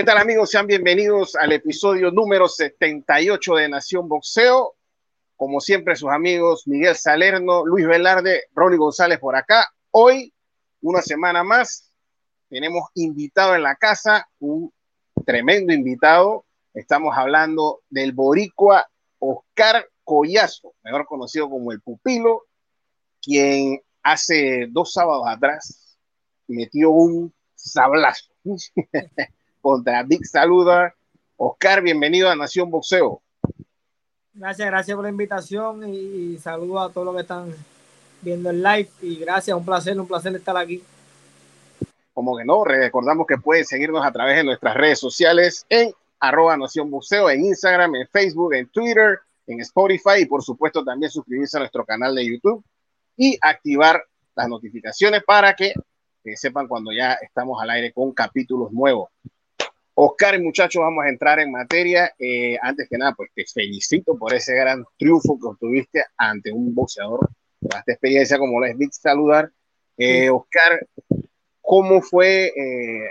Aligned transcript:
¿Qué 0.00 0.06
tal 0.06 0.16
amigos? 0.16 0.48
Sean 0.48 0.66
bienvenidos 0.66 1.36
al 1.36 1.52
episodio 1.52 2.10
número 2.10 2.48
78 2.48 3.54
de 3.56 3.68
Nación 3.68 4.08
Boxeo. 4.08 4.74
Como 5.36 5.60
siempre, 5.60 5.94
sus 5.94 6.08
amigos 6.08 6.66
Miguel 6.66 6.96
Salerno, 6.96 7.66
Luis 7.66 7.86
Velarde, 7.86 8.44
Ronnie 8.54 8.78
González 8.78 9.18
por 9.18 9.36
acá. 9.36 9.66
Hoy, 9.90 10.32
una 10.80 11.02
semana 11.02 11.44
más, 11.44 11.92
tenemos 12.48 12.88
invitado 12.94 13.54
en 13.54 13.62
la 13.62 13.76
casa, 13.76 14.26
un 14.38 14.72
tremendo 15.26 15.74
invitado. 15.74 16.46
Estamos 16.72 17.14
hablando 17.14 17.82
del 17.90 18.12
boricua 18.12 18.88
Oscar 19.18 19.86
Collazo, 20.02 20.72
mejor 20.82 21.04
conocido 21.04 21.50
como 21.50 21.72
el 21.72 21.82
Pupilo, 21.82 22.44
quien 23.20 23.82
hace 24.02 24.66
dos 24.70 24.94
sábados 24.94 25.26
atrás 25.28 25.98
metió 26.46 26.88
un 26.88 27.34
sablazo. 27.54 28.30
contra 29.60 30.02
Big 30.02 30.26
Saluda. 30.26 30.94
Oscar, 31.36 31.82
bienvenido 31.82 32.28
a 32.28 32.36
Nación 32.36 32.70
Boxeo. 32.70 33.22
Gracias, 34.32 34.68
gracias 34.68 34.94
por 34.94 35.04
la 35.04 35.10
invitación 35.10 35.92
y, 35.92 36.38
saludo 36.38 36.80
a 36.80 36.92
todos 36.92 37.04
los 37.04 37.14
que 37.14 37.22
están 37.22 37.52
viendo 38.22 38.50
el 38.50 38.62
live 38.62 38.88
y 39.02 39.16
gracias, 39.16 39.56
un 39.56 39.64
placer, 39.64 39.98
un 39.98 40.06
placer 40.06 40.34
estar 40.34 40.56
aquí. 40.56 40.82
Como 42.12 42.36
que 42.36 42.44
no, 42.44 42.64
recordamos 42.64 43.26
que 43.26 43.38
pueden 43.38 43.64
seguirnos 43.64 44.04
a 44.04 44.12
través 44.12 44.36
de 44.36 44.44
nuestras 44.44 44.74
redes 44.74 44.98
sociales 44.98 45.64
en 45.68 45.92
arroba 46.20 46.56
Nación 46.56 46.90
Boxeo, 46.90 47.30
en 47.30 47.44
Instagram, 47.44 47.94
en 47.96 48.06
Facebook, 48.08 48.54
en 48.54 48.68
Twitter, 48.68 49.18
en 49.46 49.60
Spotify 49.60 50.20
y 50.20 50.26
por 50.26 50.42
supuesto 50.42 50.84
también 50.84 51.10
suscribirse 51.10 51.56
a 51.56 51.60
nuestro 51.60 51.84
canal 51.84 52.14
de 52.14 52.26
YouTube 52.26 52.62
y 53.16 53.38
activar 53.40 54.02
las 54.34 54.48
notificaciones 54.48 55.22
para 55.24 55.54
que, 55.54 55.74
que 56.22 56.36
sepan 56.36 56.68
cuando 56.68 56.92
ya 56.92 57.14
estamos 57.14 57.60
al 57.62 57.70
aire 57.70 57.92
con 57.92 58.12
capítulos 58.12 58.70
nuevos. 58.72 59.10
Oscar 60.02 60.40
muchachos, 60.40 60.80
vamos 60.80 61.04
a 61.04 61.10
entrar 61.10 61.40
en 61.40 61.50
materia. 61.50 62.10
Eh, 62.18 62.56
antes 62.62 62.88
que 62.88 62.96
nada, 62.96 63.12
pues 63.14 63.30
te 63.34 63.44
felicito 63.44 64.16
por 64.16 64.32
ese 64.32 64.54
gran 64.54 64.82
triunfo 64.96 65.38
que 65.38 65.46
obtuviste 65.46 66.04
ante 66.16 66.50
un 66.50 66.74
boxeador 66.74 67.28
de 67.60 67.68
esta 67.76 67.92
experiencia 67.92 68.38
como 68.38 68.58
la 68.58 68.70
es 68.70 68.78
Vic 68.78 68.92
Saludar. 68.92 69.52
Eh, 69.98 70.30
Oscar, 70.30 70.86
¿cómo 71.60 72.00
fue, 72.00 72.46
eh, 72.46 73.10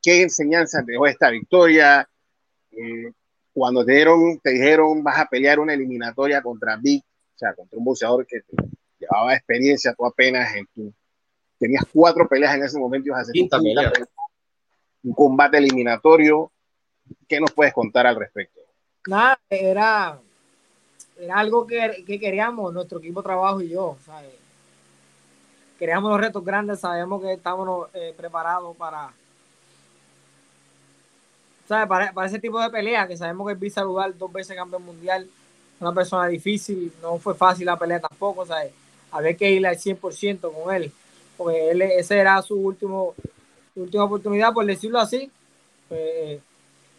qué 0.00 0.22
enseñanza 0.22 0.84
te 0.86 0.92
dejó 0.92 1.08
esta 1.08 1.30
victoria? 1.30 2.08
cuando 3.52 3.84
te, 3.84 3.92
dieron, 3.94 4.38
te 4.38 4.50
dijeron 4.50 5.02
vas 5.02 5.18
a 5.18 5.26
pelear 5.26 5.58
una 5.58 5.74
eliminatoria 5.74 6.40
contra 6.42 6.76
Vic, 6.76 7.02
o 7.34 7.38
sea, 7.38 7.54
contra 7.54 7.76
un 7.76 7.84
boxeador 7.84 8.24
que 8.24 8.42
llevaba 9.00 9.34
experiencia, 9.34 9.92
tú 9.94 10.06
apenas 10.06 10.54
en 10.54 10.64
tu, 10.72 10.94
tenías 11.58 11.82
cuatro 11.92 12.28
peleas 12.28 12.54
en 12.54 12.62
ese 12.62 12.78
momento 12.78 13.06
y 13.06 13.08
ibas 13.08 13.18
a 13.18 13.22
hacer 13.22 13.34
un 15.02 15.12
combate 15.12 15.58
eliminatorio. 15.58 16.50
¿Qué 17.26 17.40
nos 17.40 17.52
puedes 17.52 17.72
contar 17.72 18.06
al 18.06 18.16
respecto? 18.16 18.60
Nada, 19.06 19.38
era, 19.48 20.18
algo 21.32 21.66
que, 21.66 22.04
que 22.06 22.20
queríamos, 22.20 22.72
nuestro 22.72 22.98
equipo 22.98 23.22
de 23.22 23.26
trabajo 23.26 23.60
y 23.60 23.70
yo. 23.70 23.96
Queríamos 25.78 26.10
los 26.10 26.20
retos 26.20 26.44
grandes, 26.44 26.80
sabemos 26.80 27.22
que 27.22 27.32
estamos 27.32 27.88
eh, 27.94 28.12
preparados 28.16 28.76
para, 28.76 29.12
Para, 31.68 32.12
para, 32.12 32.26
ese 32.26 32.38
tipo 32.38 32.60
de 32.60 32.68
pelea, 32.68 33.06
que 33.06 33.16
sabemos 33.16 33.46
que 33.46 33.52
es 33.52 33.60
Visa 33.60 33.80
Saludar, 33.80 34.16
dos 34.16 34.32
veces 34.32 34.56
campeón 34.56 34.84
mundial, 34.84 35.28
una 35.80 35.92
persona 35.92 36.26
difícil, 36.26 36.92
no 37.00 37.18
fue 37.18 37.34
fácil 37.34 37.66
la 37.66 37.78
pelea 37.78 38.00
tampoco, 38.00 38.44
¿sabes? 38.44 38.72
Había 39.12 39.34
que 39.34 39.50
ir 39.50 39.66
al 39.66 39.76
100% 39.76 40.52
con 40.52 40.74
él, 40.74 40.92
porque 41.36 41.70
él, 41.70 41.82
ese 41.82 42.18
era 42.18 42.42
su 42.42 42.56
último 42.56 43.14
última 43.82 44.04
oportunidad, 44.04 44.52
por 44.52 44.66
decirlo 44.66 44.98
así. 44.98 45.30
Pues, 45.88 46.40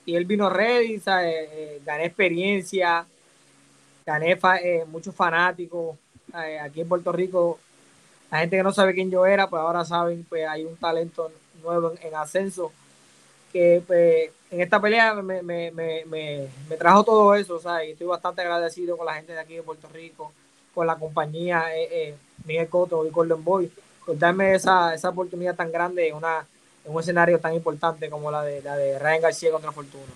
y 0.10 0.16
él 0.16 0.26
vino 0.26 0.50
ready, 0.50 0.96
eh, 0.96 1.02
eh, 1.08 1.82
gané 1.86 2.06
experiencia, 2.06 3.06
gané 4.04 4.40
eh, 4.64 4.84
muchos 4.88 5.14
fanáticos. 5.14 5.98
aquí 6.34 6.82
en 6.82 6.90
Puerto 6.90 7.12
Rico, 7.12 7.60
la 8.32 8.40
gente 8.40 8.58
que 8.58 8.64
no 8.64 8.72
sabe 8.72 8.96
quién 8.96 9.12
yo 9.12 9.26
era, 9.28 9.48
pues 9.48 9.62
ahora 9.62 9.86
saben, 9.86 10.26
pues 10.28 10.48
hay 10.48 10.66
un 10.66 10.76
talento 10.78 11.32
nuevo 11.62 11.94
en, 12.02 12.16
ascenso 12.16 12.72
que 13.54 13.84
pues, 13.86 14.32
en 14.50 14.62
esta 14.62 14.82
pelea 14.82 15.14
me, 15.14 15.44
me, 15.44 15.72
me, 15.72 16.06
me, 16.06 16.78
trajo 16.78 17.04
todo 17.04 17.36
eso, 17.36 17.60
sea, 17.60 17.86
y 17.86 17.92
estoy 17.92 18.08
bastante 18.08 18.42
agradecido 18.42 18.98
con 18.98 19.06
la 19.06 19.14
gente 19.14 19.34
de 19.34 19.40
aquí 19.40 19.56
de 19.56 19.64
Puerto 19.64 19.88
Rico, 19.90 20.32
con 20.74 20.88
la 20.88 20.96
compañía 20.96 21.66
Miguel 22.46 22.68
Coto 22.68 23.06
y 23.06 23.12
Golden 23.12 23.44
Boy, 23.44 23.72
por 24.06 24.18
darme 24.18 24.56
esa, 24.56 24.96
esa 24.96 25.10
oportunidad 25.10 25.56
tan 25.56 25.72
grande 25.72 26.12
una 26.14 26.48
en 26.86 26.94
un 26.94 27.00
escenario 27.00 27.40
tan 27.40 27.54
importante 27.54 28.10
como 28.10 28.32
la 28.32 28.44
de, 28.44 28.62
la 28.62 28.76
de 28.78 29.00
Ryan 29.00 29.22
García 29.22 29.52
contra 29.52 29.72
Fortuna. 29.72 30.12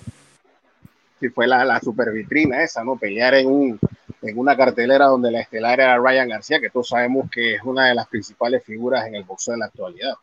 Sí, 1.19 1.29
fue 1.29 1.47
la, 1.47 1.63
la 1.63 1.79
super 1.79 2.11
vitrina 2.11 2.63
esa, 2.63 2.83
¿no? 2.83 2.97
Pelear 2.97 3.35
en, 3.35 3.47
un, 3.47 3.79
en 4.21 4.37
una 4.37 4.57
cartelera 4.57 5.05
donde 5.05 5.31
la 5.31 5.41
estelar 5.41 5.79
era 5.79 5.97
Ryan 5.97 6.29
García, 6.29 6.59
que 6.59 6.69
todos 6.69 6.89
sabemos 6.89 7.29
que 7.29 7.55
es 7.55 7.61
una 7.63 7.87
de 7.87 7.95
las 7.95 8.07
principales 8.07 8.63
figuras 8.63 9.05
en 9.05 9.15
el 9.15 9.23
boxeo 9.23 9.53
en 9.53 9.61
la 9.61 9.67
actualidad. 9.67 10.13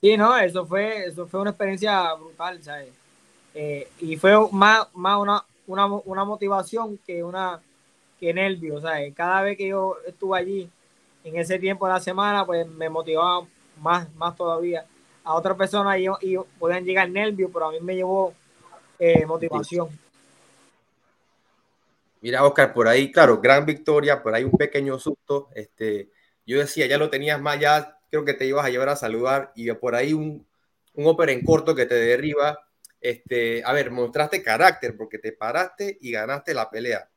Sí, 0.00 0.16
no, 0.16 0.36
eso 0.36 0.66
fue, 0.66 1.06
eso 1.06 1.26
fue 1.26 1.40
una 1.40 1.50
experiencia 1.50 2.12
brutal, 2.14 2.62
¿sabes? 2.62 2.90
Eh, 3.54 3.88
y 4.00 4.16
fue 4.16 4.34
más, 4.52 4.86
más 4.94 5.18
una, 5.18 5.44
una, 5.66 5.86
una, 5.86 6.24
motivación 6.24 6.98
que 7.06 7.22
una 7.22 7.60
que 8.18 8.34
nervios, 8.34 8.82
¿sabes? 8.82 9.14
Cada 9.14 9.42
vez 9.42 9.56
que 9.56 9.68
yo 9.68 9.96
estuve 10.06 10.38
allí 10.38 10.70
en 11.22 11.36
ese 11.36 11.58
tiempo 11.58 11.86
de 11.86 11.92
la 11.94 12.00
semana, 12.00 12.44
pues 12.44 12.66
me 12.68 12.90
motivaba 12.90 13.46
más, 13.80 14.12
más 14.14 14.36
todavía 14.36 14.84
a 15.24 15.34
otra 15.34 15.56
persona 15.56 15.98
y, 15.98 16.06
pueden 16.58 16.84
llegar 16.84 17.10
nervios, 17.10 17.50
pero 17.52 17.66
a 17.66 17.72
mí 17.72 17.80
me 17.80 17.96
llevó 17.96 18.34
eh, 18.98 19.24
motivación. 19.26 19.88
Mira, 22.20 22.44
Oscar, 22.44 22.72
por 22.72 22.88
ahí, 22.88 23.10
claro, 23.10 23.40
gran 23.40 23.66
victoria, 23.66 24.22
por 24.22 24.34
ahí 24.34 24.44
un 24.44 24.52
pequeño 24.52 24.98
susto. 24.98 25.48
Este, 25.54 26.10
yo 26.46 26.58
decía, 26.58 26.86
ya 26.86 26.96
lo 26.96 27.10
tenías 27.10 27.40
más, 27.40 27.58
ya 27.58 27.98
creo 28.10 28.24
que 28.24 28.34
te 28.34 28.46
ibas 28.46 28.64
a 28.64 28.70
llevar 28.70 28.88
a 28.90 28.96
saludar 28.96 29.52
y 29.54 29.70
por 29.72 29.94
ahí 29.94 30.12
un, 30.12 30.46
un 30.94 31.06
ópera 31.06 31.32
en 31.32 31.44
corto 31.44 31.74
que 31.74 31.86
te 31.86 31.96
derriba. 31.96 32.60
Este, 33.00 33.62
a 33.64 33.72
ver, 33.72 33.90
mostraste 33.90 34.42
carácter 34.42 34.96
porque 34.96 35.18
te 35.18 35.32
paraste 35.32 35.98
y 36.00 36.12
ganaste 36.12 36.54
la 36.54 36.70
pelea. 36.70 37.10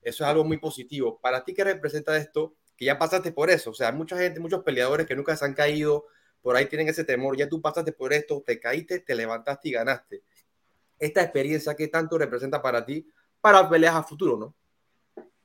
Eso 0.00 0.24
es 0.24 0.30
algo 0.30 0.44
muy 0.44 0.58
positivo. 0.58 1.18
Para 1.20 1.44
ti, 1.44 1.54
¿qué 1.54 1.64
representa 1.64 2.16
esto? 2.16 2.54
Que 2.76 2.84
ya 2.84 2.98
pasaste 2.98 3.32
por 3.32 3.50
eso. 3.50 3.70
O 3.70 3.74
sea, 3.74 3.90
mucha 3.92 4.16
gente, 4.16 4.40
muchos 4.40 4.62
peleadores 4.62 5.06
que 5.06 5.16
nunca 5.16 5.36
se 5.36 5.44
han 5.44 5.54
caído, 5.54 6.06
por 6.42 6.56
ahí 6.56 6.66
tienen 6.66 6.88
ese 6.88 7.04
temor, 7.04 7.36
ya 7.36 7.48
tú 7.48 7.60
pasaste 7.60 7.92
por 7.92 8.12
esto, 8.12 8.42
te 8.44 8.58
caíste, 8.58 8.98
te 8.98 9.14
levantaste 9.14 9.68
y 9.68 9.72
ganaste. 9.72 10.22
Esta 10.98 11.22
experiencia, 11.22 11.74
¿qué 11.74 11.88
tanto 11.88 12.18
representa 12.18 12.60
para 12.60 12.84
ti 12.84 13.06
para 13.40 13.68
peleas 13.68 13.94
a 13.94 14.02
futuro, 14.02 14.36
no? 14.36 14.54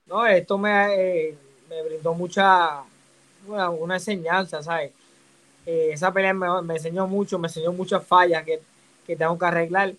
No, 0.06 0.26
esto 0.26 0.58
me, 0.58 0.72
eh, 0.96 1.38
me 1.70 1.84
brindó 1.84 2.14
mucha, 2.14 2.84
una 3.48 3.96
enseñanza, 3.96 4.62
¿sabes? 4.64 4.92
Eh, 5.66 5.90
esa 5.92 6.14
pelea 6.14 6.34
me, 6.34 6.76
enseñó 6.76 7.08
mucho, 7.08 7.38
me 7.38 7.48
enseñó 7.48 7.74
muchas 7.74 8.06
fallas 8.06 8.44
que, 8.44 8.62
que 9.06 9.16
tengo 9.16 9.38
que 9.38 9.46
arreglar. 9.46 9.94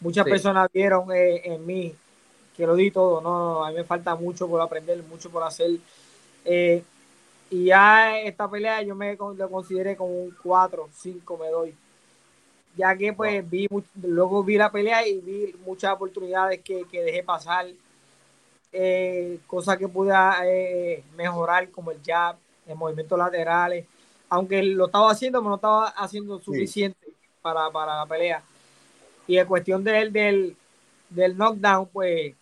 Muchas 0.00 0.24
personas 0.24 0.68
vieron 0.72 1.10
eh, 1.12 1.40
en 1.44 1.64
mí 1.64 1.94
que 2.56 2.66
lo 2.66 2.74
di 2.74 2.90
todo, 2.90 3.20
no, 3.20 3.64
a 3.64 3.70
mí 3.70 3.76
me 3.76 3.84
falta 3.84 4.14
mucho 4.14 4.48
por 4.48 4.60
aprender, 4.60 5.02
mucho 5.04 5.30
por 5.30 5.42
hacer. 5.42 5.70
Y 7.50 7.64
ya 7.66 8.16
esta 8.20 8.48
pelea 8.48 8.80
yo 8.82 8.94
me 8.94 9.16
lo 9.16 9.50
consideré 9.50 9.96
como 9.96 10.22
un 10.22 10.36
4, 10.42 10.88
5 10.92 11.36
me 11.36 11.48
doy. 11.48 11.74
Ya 12.76 12.96
que 12.96 13.12
pues 13.12 13.48
vi, 13.50 13.66
luego 14.00 14.44
vi 14.44 14.56
la 14.56 14.70
pelea 14.70 15.06
y 15.06 15.18
vi 15.20 15.54
muchas 15.66 15.92
oportunidades 15.92 16.60
que, 16.60 16.84
que 16.84 17.02
dejé 17.02 17.24
pasar. 17.24 17.66
Eh, 18.72 19.40
cosas 19.48 19.76
que 19.76 19.88
pude 19.88 20.14
eh, 20.44 21.02
mejorar 21.16 21.68
como 21.70 21.90
el 21.90 22.00
jab, 22.04 22.36
el 22.68 22.76
movimiento 22.76 23.16
laterales. 23.16 23.84
Aunque 24.28 24.62
lo 24.62 24.86
estaba 24.86 25.10
haciendo, 25.10 25.40
pero 25.40 25.50
no 25.50 25.56
estaba 25.56 25.88
haciendo 25.88 26.38
suficiente 26.38 27.08
para, 27.42 27.68
para, 27.70 27.96
la 27.96 28.06
pelea. 28.06 28.42
Y 29.26 29.38
en 29.38 29.46
cuestión 29.46 29.82
del, 29.82 30.12
del, 30.12 30.56
del 31.08 31.36
knockdown, 31.36 31.88
pues 31.92 32.36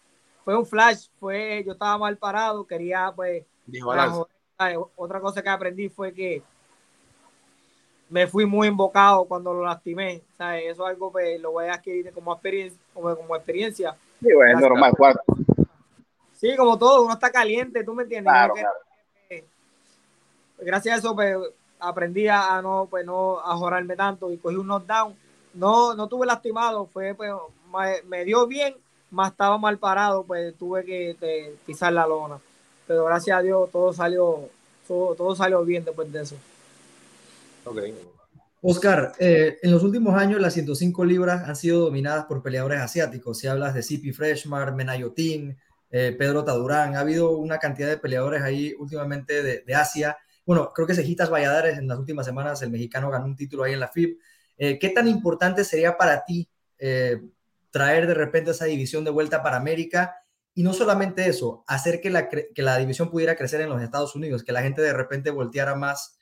fue 0.44 0.54
un 0.54 0.66
flash, 0.66 1.06
fue, 1.18 1.62
yo 1.64 1.72
estaba 1.72 1.96
mal 1.96 2.18
parado, 2.18 2.66
quería 2.66 3.10
pues 3.16 3.44
otra 4.96 5.20
cosa 5.20 5.42
que 5.42 5.48
aprendí 5.48 5.88
fue 5.88 6.12
que 6.12 6.42
me 8.10 8.26
fui 8.26 8.46
muy 8.46 8.68
invocado 8.68 9.24
cuando 9.24 9.52
lo 9.52 9.64
lastimé. 9.64 10.22
¿sabes? 10.36 10.64
Eso 10.72 10.84
es 10.84 10.94
algo 10.94 11.08
que 11.08 11.12
pues, 11.12 11.40
lo 11.40 11.52
voy 11.52 11.66
a 11.66 11.74
adquirir 11.74 12.12
como 12.12 12.32
experiencia. 12.32 12.80
Como, 12.92 13.14
como 13.16 13.36
experiencia. 13.36 13.96
Sí, 14.20 14.32
bueno, 14.34 14.58
es 14.58 14.60
normal. 14.60 14.92
Sí, 16.34 16.56
como 16.56 16.78
todo, 16.78 17.04
uno 17.04 17.14
está 17.14 17.30
caliente, 17.30 17.84
tú 17.84 17.94
me 17.94 18.04
entiendes. 18.04 18.32
gracias 20.58 20.94
a 20.94 20.98
eso 20.98 21.14
pues, 21.14 21.36
aprendí 21.80 22.28
a 22.28 22.60
no, 22.62 22.86
pues, 22.88 23.04
no 23.04 23.40
a 23.40 23.56
jorarme 23.56 23.96
tanto 23.96 24.30
y 24.32 24.38
cogí 24.38 24.56
un 24.56 24.66
knockdown. 24.66 25.16
No, 25.54 25.94
no 25.94 26.08
tuve 26.08 26.26
lastimado, 26.26 26.86
fue, 26.86 27.14
pues, 27.14 27.32
me, 28.06 28.24
dio 28.24 28.46
bien, 28.46 28.76
más 29.10 29.32
estaba 29.32 29.58
mal 29.58 29.78
parado, 29.78 30.22
pues 30.22 30.54
tuve 30.56 30.84
que 30.84 31.56
pisar 31.66 31.92
la 31.92 32.06
lona 32.06 32.38
pero 32.88 33.04
gracias 33.04 33.38
a 33.38 33.42
Dios 33.42 33.70
todo 33.70 33.92
salió, 33.92 34.48
todo, 34.88 35.36
salió 35.36 35.62
bien 35.62 35.84
después 35.84 36.10
de 36.10 36.22
eso. 36.22 36.36
Ok. 37.64 37.80
Oscar, 38.62 39.12
eh, 39.20 39.58
en 39.62 39.70
los 39.70 39.84
últimos 39.84 40.14
años 40.14 40.40
las 40.40 40.54
105 40.54 41.04
libras 41.04 41.46
han 41.46 41.54
sido 41.54 41.80
dominadas 41.80 42.24
por 42.24 42.42
peleadores 42.42 42.80
asiáticos. 42.80 43.38
Si 43.38 43.46
hablas 43.46 43.74
de 43.74 43.82
Sipi 43.82 44.12
Freshmar, 44.12 44.74
Menayotin, 44.74 45.56
eh, 45.90 46.16
Pedro 46.18 46.44
Tadurán, 46.44 46.96
ha 46.96 47.00
habido 47.00 47.36
una 47.36 47.58
cantidad 47.58 47.88
de 47.88 47.98
peleadores 47.98 48.42
ahí 48.42 48.74
últimamente 48.78 49.42
de, 49.42 49.74
Asia. 49.74 50.16
Bueno, 50.44 50.72
creo 50.74 50.88
que 50.88 50.94
Cejitas 50.94 51.30
Valladares 51.30 51.78
en 51.78 51.86
las 51.86 51.98
últimas 51.98 52.26
semanas, 52.26 52.62
el 52.62 52.70
mexicano 52.70 53.10
ganó 53.10 53.26
un 53.26 53.36
título 53.36 53.64
ahí 53.64 53.74
en 53.74 53.80
la 53.80 53.88
FIB. 53.88 54.18
Eh, 54.56 54.78
¿Qué 54.78 54.88
tan 54.88 55.06
importante 55.06 55.62
sería 55.62 55.96
para 55.96 56.24
ti 56.24 56.48
traer 57.70 58.06
de 58.06 58.14
repente 58.14 58.52
esa 58.52 58.64
división 58.64 59.04
de 59.04 59.10
vuelta 59.10 59.42
para 59.42 59.56
América? 59.56 60.16
Y 60.58 60.64
no 60.64 60.72
solamente 60.72 61.28
eso, 61.28 61.62
hacer 61.68 62.00
que 62.00 62.10
la, 62.10 62.28
que 62.28 62.62
la 62.62 62.76
división 62.78 63.10
pudiera 63.10 63.36
crecer 63.36 63.60
en 63.60 63.68
los 63.68 63.80
Estados 63.80 64.16
Unidos, 64.16 64.42
que 64.42 64.50
la 64.50 64.62
gente 64.62 64.82
de 64.82 64.92
repente 64.92 65.30
volteara 65.30 65.76
más 65.76 66.18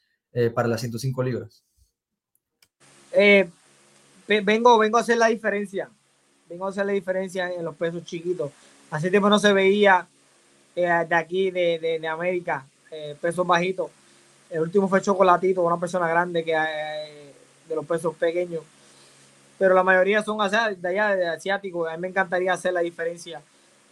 para 0.55 0.69
las 0.69 0.81
105 0.81 1.23
libras. 1.23 1.65
Eh, 3.12 3.49
vengo, 4.27 4.77
vengo 4.77 4.99
a 4.99 5.00
hacer 5.00 5.17
la 5.17 5.29
diferencia. 5.29 5.88
Vengo 6.50 6.67
a 6.67 6.69
hacer 6.69 6.85
la 6.85 6.93
diferencia 6.93 7.50
en 7.50 7.65
los 7.65 7.75
pesos 7.77 8.05
chiquitos. 8.05 8.53
Hace 8.91 9.09
tiempo 9.09 9.31
no 9.31 9.38
se 9.38 9.55
veía 9.55 10.06
eh, 10.75 11.06
de 11.09 11.15
aquí, 11.15 11.50
de, 11.50 11.99
de, 11.99 12.06
América, 12.06 12.67
eh, 12.91 13.17
pesos 13.19 13.47
bajitos. 13.47 13.91
El 14.50 14.61
último 14.61 14.87
fue 14.87 15.00
Chocolatito, 15.00 15.62
una 15.62 15.81
persona 15.81 16.09
grande 16.09 16.44
que 16.44 16.53
de 16.53 17.75
los 17.75 17.87
pesos 17.87 18.15
pequeños. 18.17 18.62
Pero 19.59 19.75
la 19.75 19.83
mayoría 19.83 20.23
son 20.23 20.37
de 20.38 20.88
allá, 20.88 21.17
de 21.17 21.27
asiáticos. 21.27 21.88
A 21.88 21.97
mí 21.97 22.03
me 22.03 22.09
encantaría 22.09 22.53
hacer 22.53 22.75
la 22.75 22.81
diferencia. 22.81 23.41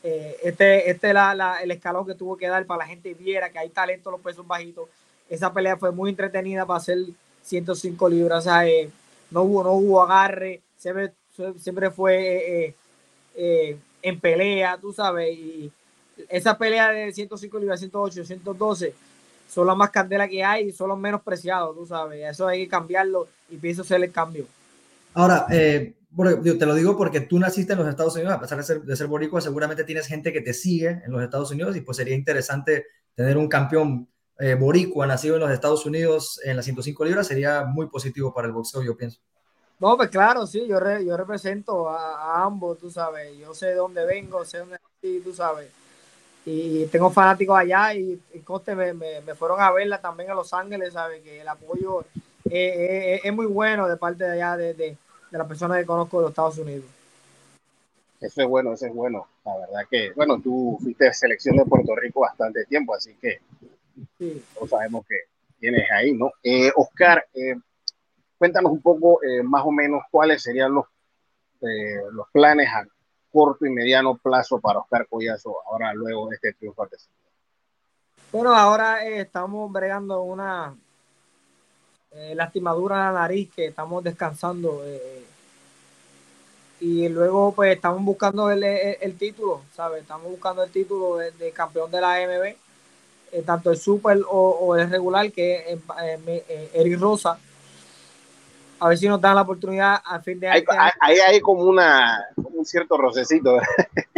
Este 0.04 0.90
este 0.90 1.08
es 1.08 1.14
la, 1.14 1.58
el 1.62 1.70
escalón 1.70 2.06
que 2.06 2.14
tuvo 2.14 2.36
que 2.36 2.46
dar 2.46 2.66
para 2.66 2.80
la 2.80 2.86
gente 2.86 3.14
viera 3.14 3.50
que 3.50 3.58
hay 3.58 3.70
talento 3.70 4.10
en 4.10 4.12
los 4.12 4.20
pesos 4.20 4.46
bajitos. 4.46 4.88
Esa 5.30 5.52
pelea 5.52 5.78
fue 5.78 5.92
muy 5.92 6.10
entretenida 6.10 6.66
para 6.66 6.76
hacer 6.76 6.98
105 7.42 8.08
libras. 8.08 8.40
O 8.40 8.50
sea, 8.50 8.64
no 9.30 9.42
hubo, 9.42 9.64
no 9.64 9.72
hubo 9.72 10.02
agarre, 10.02 10.62
siempre, 10.76 11.12
siempre 11.58 11.90
fue 11.90 12.16
eh, 12.16 12.66
eh, 12.66 12.74
eh, 13.36 13.76
en 14.02 14.20
pelea, 14.20 14.78
tú 14.78 14.92
sabes, 14.92 15.36
y 15.36 15.72
esa 16.28 16.56
pelea 16.56 16.90
de 16.90 17.12
105 17.12 17.58
libras, 17.58 17.80
108, 17.80 18.24
112 18.24 18.94
son 19.48 19.66
las 19.66 19.76
más 19.76 19.90
candelas 19.90 20.28
que 20.28 20.42
hay 20.42 20.68
y 20.68 20.72
son 20.72 20.88
los 20.88 20.98
menos 20.98 21.22
preciados, 21.22 21.74
tú 21.76 21.86
sabes, 21.86 22.30
eso 22.30 22.46
hay 22.46 22.64
que 22.64 22.68
cambiarlo 22.68 23.26
y 23.50 23.56
pienso 23.56 23.82
hacer 23.82 24.02
el 24.02 24.12
cambio. 24.12 24.46
Ahora, 25.14 25.46
te 26.16 26.66
lo 26.66 26.75
digo 26.75 26.96
porque 26.96 27.20
tú 27.20 27.38
naciste 27.38 27.72
en 27.72 27.78
los 27.81 27.88
Estados 27.88 28.14
Unidos, 28.14 28.32
a 28.34 28.40
pesar 28.40 28.58
de 28.58 28.64
ser, 28.64 28.82
de 28.82 28.96
ser 28.96 29.06
boricua, 29.06 29.40
seguramente 29.40 29.84
tienes 29.84 30.06
gente 30.06 30.32
que 30.32 30.40
te 30.40 30.55
sigue 30.55 31.02
en 31.05 31.12
los 31.12 31.22
Estados 31.22 31.50
Unidos 31.50 31.76
y 31.76 31.81
pues 31.81 31.96
sería 31.96 32.14
interesante 32.14 32.87
tener 33.14 33.37
un 33.37 33.49
campeón 33.49 34.08
eh, 34.38 34.55
boricua 34.55 35.06
nacido 35.06 35.37
en 35.37 35.43
los 35.43 35.50
Estados 35.50 35.87
Unidos 35.87 36.40
en 36.44 36.56
las 36.56 36.64
105 36.64 37.05
libras 37.05 37.26
sería 37.26 37.64
muy 37.64 37.87
positivo 37.87 38.34
para 38.34 38.49
el 38.49 38.52
boxeo, 38.52 38.82
yo 38.82 38.96
pienso. 38.96 39.20
No, 39.78 39.96
pues 39.96 40.08
claro, 40.08 40.46
sí, 40.46 40.66
yo, 40.66 40.78
yo 41.00 41.16
represento 41.16 41.88
a, 41.88 42.44
ambos, 42.44 42.78
tú 42.78 42.90
sabes, 42.90 43.37
yo 43.38 43.55
sé 43.55 43.67
de 43.67 43.75
dónde 43.75 44.05
vengo, 44.05 44.44
sé 44.44 44.58
dónde 44.58 44.78
nací, 44.82 45.20
tú 45.20 45.32
sabes, 45.34 45.69
y 46.46 46.84
tengo 46.87 47.10
fanáticos 47.10 47.58
allá 47.58 47.94
y, 47.94 48.20
y 48.32 48.75
me, 48.75 48.93
me, 48.93 49.34
fueron 49.34 49.60
a 49.60 49.72
verla 49.72 50.00
también 50.00 50.31
a 50.31 50.34
Los 50.34 50.52
Ángeles, 50.52 50.93
¿sabes? 50.93 51.22
Que 51.22 51.40
el 51.40 51.49
apoyo 51.49 52.05
es, 52.44 53.32
muy 53.32 53.46
bueno 53.46 53.88
de 53.88 53.96
parte 53.96 54.25
de 54.25 54.32
allá, 54.32 54.56
de, 54.56 54.75
de, 54.75 54.96
de 55.30 55.38
las 55.38 55.46
personas 55.46 55.78
que 55.78 55.86
conozco 55.86 56.18
de 56.18 56.22
los 56.22 56.30
Estados 56.30 56.58
Unidos. 56.58 56.84
Eso 58.20 58.42
es 58.42 58.48
bueno, 58.48 58.72
eso 58.72 58.86
es 58.86 58.94
bueno. 58.94 59.26
La 59.44 59.56
verdad 59.58 59.80
que, 59.90 60.12
bueno, 60.12 60.40
tú 60.40 60.78
fuiste 60.82 61.12
selección 61.12 61.56
de 61.56 61.64
Puerto 61.66 61.94
Rico 61.94 62.20
bastante 62.20 62.64
tiempo, 62.64 62.94
así 62.94 63.14
que 63.20 63.40
Sí. 64.18 64.42
sabemos 64.68 65.06
que 65.06 65.16
tienes 65.58 65.90
ahí, 65.90 66.12
¿no? 66.14 66.32
Eh, 66.42 66.72
Oscar, 66.74 67.26
eh, 67.34 67.54
cuéntanos 68.38 68.72
un 68.72 68.80
poco 68.80 69.22
eh, 69.22 69.42
más 69.42 69.62
o 69.64 69.70
menos 69.70 70.02
cuáles 70.10 70.42
serían 70.42 70.72
los, 70.74 70.86
los 72.12 72.28
planes 72.30 72.68
a 72.68 72.86
corto 73.32 73.66
y 73.66 73.70
mediano 73.70 74.16
plazo 74.16 74.60
para 74.60 74.78
Oscar 74.78 75.06
Collazo 75.08 75.56
ahora 75.66 75.92
luego 75.94 76.28
de 76.28 76.36
este 76.36 76.52
triunfo 76.52 76.86
Bueno, 78.30 78.54
ahora 78.54 79.04
estamos 79.04 79.72
bregando 79.72 80.22
una 80.22 80.76
lastimadura 82.34 82.96
en 82.96 83.14
la 83.14 83.20
nariz 83.20 83.50
que 83.55 83.66
estamos 83.66 84.02
descansando 84.05 84.82
y 86.81 87.08
luego 87.08 87.52
pues 87.52 87.75
estamos 87.75 88.02
buscando 88.05 88.50
el, 88.50 88.62
el, 88.62 89.16
título, 89.16 89.62
¿sabes? 89.75 90.02
Estamos 90.02 90.31
buscando 90.31 90.62
el 90.62 90.70
título 90.70 91.16
de, 91.16 91.31
de 91.32 91.50
campeón 91.50 91.90
de 91.90 92.00
la 92.00 92.14
AMB 92.14 92.56
eh, 93.34 93.43
tanto 93.43 93.72
el 93.72 93.76
super 93.76 94.16
o, 94.31 94.76
el 94.76 94.88
regular, 94.88 95.32
que 95.32 95.72
es 95.72 95.78
eh, 95.99 96.70
Eric 96.72 97.00
Rosa. 97.00 97.37
A 98.78 98.88
ver 98.88 98.96
si 98.96 99.08
nos 99.08 99.20
dan 99.20 99.34
la 99.34 99.43
oportunidad 99.43 99.96
al 100.05 100.22
fin 100.22 100.38
de 100.38 100.46
año. 100.46 100.64
Ahí 101.00 101.17
hay, 101.19 101.40
como, 101.40 101.64
una, 101.64 102.26
un 102.37 102.64
cierto 102.64 102.96
rocecito. 102.96 103.58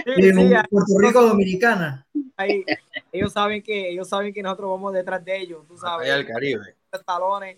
Sí, 0.07 0.31
Puerto 0.71 0.99
Rico 1.01 1.21
Dominicana. 1.21 2.07
ellos 3.11 3.33
saben 3.33 3.61
que 3.61 3.91
ellos 3.91 4.09
saben 4.09 4.33
que 4.33 4.41
nosotros 4.41 4.71
vamos 4.71 4.93
detrás 4.93 5.25
de 5.25 5.37
ellos, 5.37 5.67
tú 5.67 5.77
sabes. 5.77 6.09
Allá 6.09 6.25
Caribe. 6.25 6.77
Talones, 7.05 7.57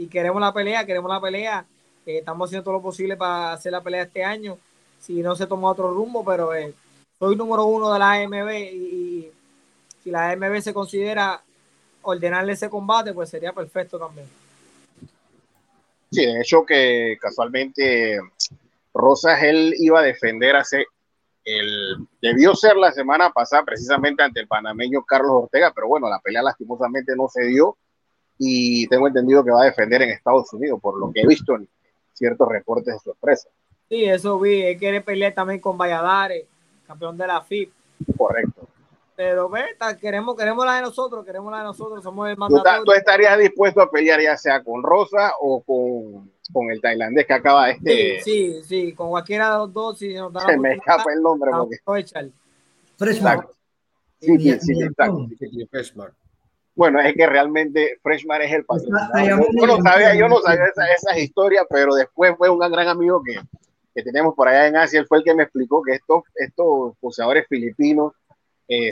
y 0.00 0.06
queremos 0.06 0.40
la 0.40 0.50
pelea, 0.50 0.86
queremos 0.86 1.10
la 1.10 1.20
pelea. 1.20 1.66
Eh, 2.06 2.18
estamos 2.18 2.48
haciendo 2.48 2.64
todo 2.64 2.74
lo 2.74 2.82
posible 2.82 3.18
para 3.18 3.52
hacer 3.52 3.70
la 3.70 3.82
pelea 3.82 4.04
este 4.04 4.24
año. 4.24 4.56
Si 4.98 5.20
no 5.20 5.36
se 5.36 5.46
toma 5.46 5.68
otro 5.68 5.92
rumbo, 5.92 6.24
pero 6.24 6.52
soy 7.18 7.36
número 7.36 7.66
uno 7.66 7.92
de 7.92 7.98
la 7.98 8.12
AMB 8.12 8.50
y 8.50 9.30
si 10.02 10.10
la 10.10 10.30
AMB 10.30 10.58
se 10.62 10.72
considera 10.72 11.42
ordenarle 12.00 12.54
ese 12.54 12.70
combate, 12.70 13.12
pues 13.12 13.28
sería 13.28 13.52
perfecto 13.52 13.98
también. 13.98 14.26
Sí, 16.10 16.24
de 16.24 16.40
hecho 16.40 16.64
que 16.64 17.18
casualmente 17.20 18.20
Rosas 18.94 19.42
él 19.42 19.74
iba 19.78 20.00
a 20.00 20.04
defender 20.04 20.56
hace 20.56 20.86
el 21.44 21.96
debió 22.22 22.54
ser 22.54 22.76
la 22.76 22.92
semana 22.92 23.30
pasada 23.30 23.64
precisamente 23.64 24.22
ante 24.22 24.40
el 24.40 24.48
panameño 24.48 25.02
Carlos 25.02 25.44
Ortega, 25.44 25.72
pero 25.74 25.88
bueno, 25.88 26.08
la 26.08 26.20
pelea 26.20 26.42
lastimosamente 26.42 27.14
no 27.16 27.28
se 27.28 27.44
dio 27.44 27.76
y 28.42 28.86
tengo 28.86 29.06
entendido 29.06 29.44
que 29.44 29.50
va 29.50 29.62
a 29.62 29.66
defender 29.66 30.00
en 30.00 30.08
Estados 30.08 30.50
Unidos, 30.54 30.80
por 30.80 30.98
lo 30.98 31.12
que 31.12 31.20
he 31.20 31.26
visto 31.26 31.54
en 31.54 31.68
ciertos 32.14 32.48
reportes 32.48 32.94
de 32.94 32.98
su 32.98 33.10
empresa. 33.10 33.50
Sí, 33.86 34.04
eso 34.04 34.40
vi, 34.40 34.62
él 34.62 34.78
quiere 34.78 35.02
pelear 35.02 35.34
también 35.34 35.60
con 35.60 35.76
Valladares, 35.76 36.46
campeón 36.86 37.18
de 37.18 37.26
la 37.26 37.42
FIP. 37.42 37.70
Correcto. 38.16 38.66
Pero 39.14 39.50
ve, 39.50 39.64
queremos, 40.00 40.34
queremos 40.34 40.64
la 40.64 40.76
de 40.76 40.80
nosotros, 40.80 41.22
queremos 41.22 41.52
la 41.52 41.58
de 41.58 41.64
nosotros, 41.64 42.02
somos 42.02 42.30
el 42.30 42.38
mandatorio. 42.38 42.82
¿Tú, 42.82 42.92
estarías 42.92 43.38
dispuesto 43.38 43.82
a 43.82 43.90
pelear 43.90 44.22
ya 44.22 44.34
sea 44.38 44.64
con 44.64 44.82
Rosa 44.82 45.34
o 45.38 45.60
con, 45.60 46.32
con 46.50 46.70
el 46.70 46.80
tailandés 46.80 47.26
que 47.26 47.34
acaba 47.34 47.68
este? 47.68 48.22
Sí, 48.22 48.62
sí, 48.62 48.62
sí, 48.62 48.92
con 48.94 49.10
cualquiera 49.10 49.52
de 49.52 49.58
los 49.58 49.72
dos. 49.74 49.98
Si 49.98 50.14
nos 50.14 50.32
Se 50.42 50.56
me 50.56 50.72
escapa 50.72 51.12
el 51.12 51.20
nombre. 51.20 51.50
Porque... 51.50 51.76
Freshman. 52.96 53.46
Sí, 54.18 54.38
sí, 54.38 54.60
sí, 54.60 54.82
exacto. 54.82 55.28
Bueno, 56.74 57.00
es 57.00 57.14
que 57.14 57.26
realmente 57.26 57.98
Freshman 58.02 58.42
es 58.42 58.52
el 58.52 58.64
patrocinador. 58.64 59.28
Yo, 59.28 59.66
no 59.66 59.82
sabía, 59.82 60.14
yo 60.14 60.28
no 60.28 60.40
sabía 60.40 60.64
esas 60.64 60.88
esa 60.96 61.18
historias, 61.18 61.66
pero 61.68 61.94
después 61.94 62.34
fue 62.38 62.48
un 62.48 62.58
gran 62.58 62.88
amigo 62.88 63.22
que, 63.22 63.38
que 63.94 64.02
tenemos 64.02 64.34
por 64.34 64.48
allá 64.48 64.66
en 64.66 64.76
Asia, 64.76 65.00
él 65.00 65.06
fue 65.06 65.18
el 65.18 65.24
que 65.24 65.34
me 65.34 65.42
explicó 65.42 65.82
que 65.82 65.94
estos, 65.94 66.22
estos 66.34 66.96
poseadores 67.00 67.46
filipinos 67.48 68.12
eh, 68.68 68.90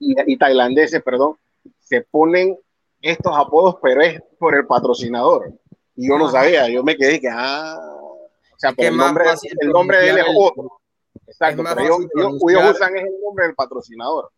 y, 0.00 0.36
tailandeses, 0.38 1.02
perdón, 1.02 1.36
se 1.78 2.00
ponen 2.00 2.58
estos 3.00 3.36
apodos, 3.36 3.76
pero 3.82 4.00
es 4.00 4.22
por 4.38 4.54
el 4.54 4.66
patrocinador. 4.66 5.52
Y 5.94 6.08
yo 6.08 6.16
no 6.16 6.30
sabía, 6.30 6.68
yo 6.68 6.82
me 6.82 6.96
quedé 6.96 7.20
que, 7.20 7.28
ah, 7.30 7.78
o 7.78 8.58
sea, 8.58 8.72
pero 8.72 8.88
el 8.88 8.96
nombre, 8.96 9.24
el 9.60 9.68
nombre 9.68 9.98
de 9.98 10.10
él 10.10 10.18
es 10.18 10.24
otro. 10.34 10.80
Exacto, 11.26 11.62
pero 11.62 11.80
ellos, 11.80 12.74
usan 12.74 12.96
es 12.96 13.04
el 13.04 13.20
nombre 13.22 13.46
del 13.46 13.54
patrocinador. 13.54 14.30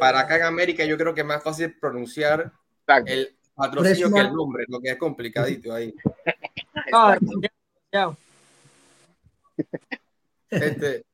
Para 0.00 0.20
acá 0.20 0.36
en 0.36 0.42
América 0.42 0.84
yo 0.84 0.98
creo 0.98 1.14
que 1.14 1.20
es 1.20 1.26
más 1.26 1.42
fácil 1.42 1.78
pronunciar 1.78 2.52
el 3.06 3.36
patrocinio 3.54 4.12
que 4.12 4.20
el 4.20 4.32
nombre, 4.32 4.64
lo 4.68 4.80
que 4.80 4.90
es 4.90 4.96
complicadito 4.96 5.72
ahí. 5.72 5.94
este, 10.50 11.04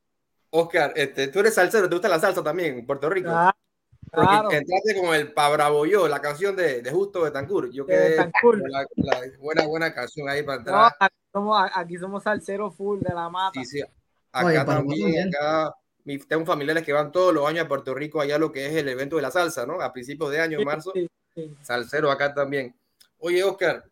Oscar, 0.49 0.93
este, 0.95 1.27
tú 1.27 1.39
eres 1.39 1.53
salsero, 1.53 1.87
¿te 1.87 1.95
gusta 1.95 2.09
la 2.09 2.19
salsa 2.19 2.43
también 2.43 2.79
en 2.79 2.85
Puerto 2.85 3.09
Rico? 3.09 3.29
Ah, 3.31 3.53
entraste 4.51 4.99
con 4.99 5.13
el 5.15 5.31
Pabraboyó, 5.33 6.07
la 6.07 6.19
canción 6.19 6.55
de, 6.55 6.81
de 6.81 6.91
Justo 6.91 7.21
Betancourt. 7.21 7.71
Yo 7.71 7.85
quedé 7.85 8.17
la, 8.17 8.31
buena, 9.39 9.67
buena 9.67 9.93
canción 9.93 10.27
ahí 10.27 10.41
para 10.43 10.57
entrar. 10.57 10.91
aquí, 10.99 11.15
somos, 11.31 11.71
aquí 11.73 11.97
somos 11.97 12.23
salseros 12.23 12.75
full 12.75 12.99
de 12.99 13.13
la 13.13 13.29
mata. 13.29 13.59
Sí, 13.59 13.65
sí. 13.65 13.83
Acá 14.33 14.65
también, 14.65 15.27
acá 15.27 15.75
tengo 16.27 16.45
familiares 16.45 16.83
que 16.83 16.93
van 16.93 17.11
todos 17.11 17.33
los 17.33 17.47
años 17.47 17.65
a 17.65 17.67
Puerto 17.67 17.93
Rico 17.93 18.21
allá 18.21 18.37
lo 18.37 18.51
que 18.51 18.65
es 18.67 18.75
el 18.75 18.87
evento 18.89 19.15
de 19.15 19.21
la 19.21 19.31
salsa, 19.31 19.65
¿no? 19.65 19.81
A 19.81 19.93
principios 19.93 20.31
de 20.31 20.39
año, 20.39 20.59
en 20.59 20.65
marzo. 20.65 20.93
Salsero 21.61 22.11
acá 22.11 22.33
también. 22.33 22.75
Oye, 23.19 23.43
Oscar, 23.43 23.85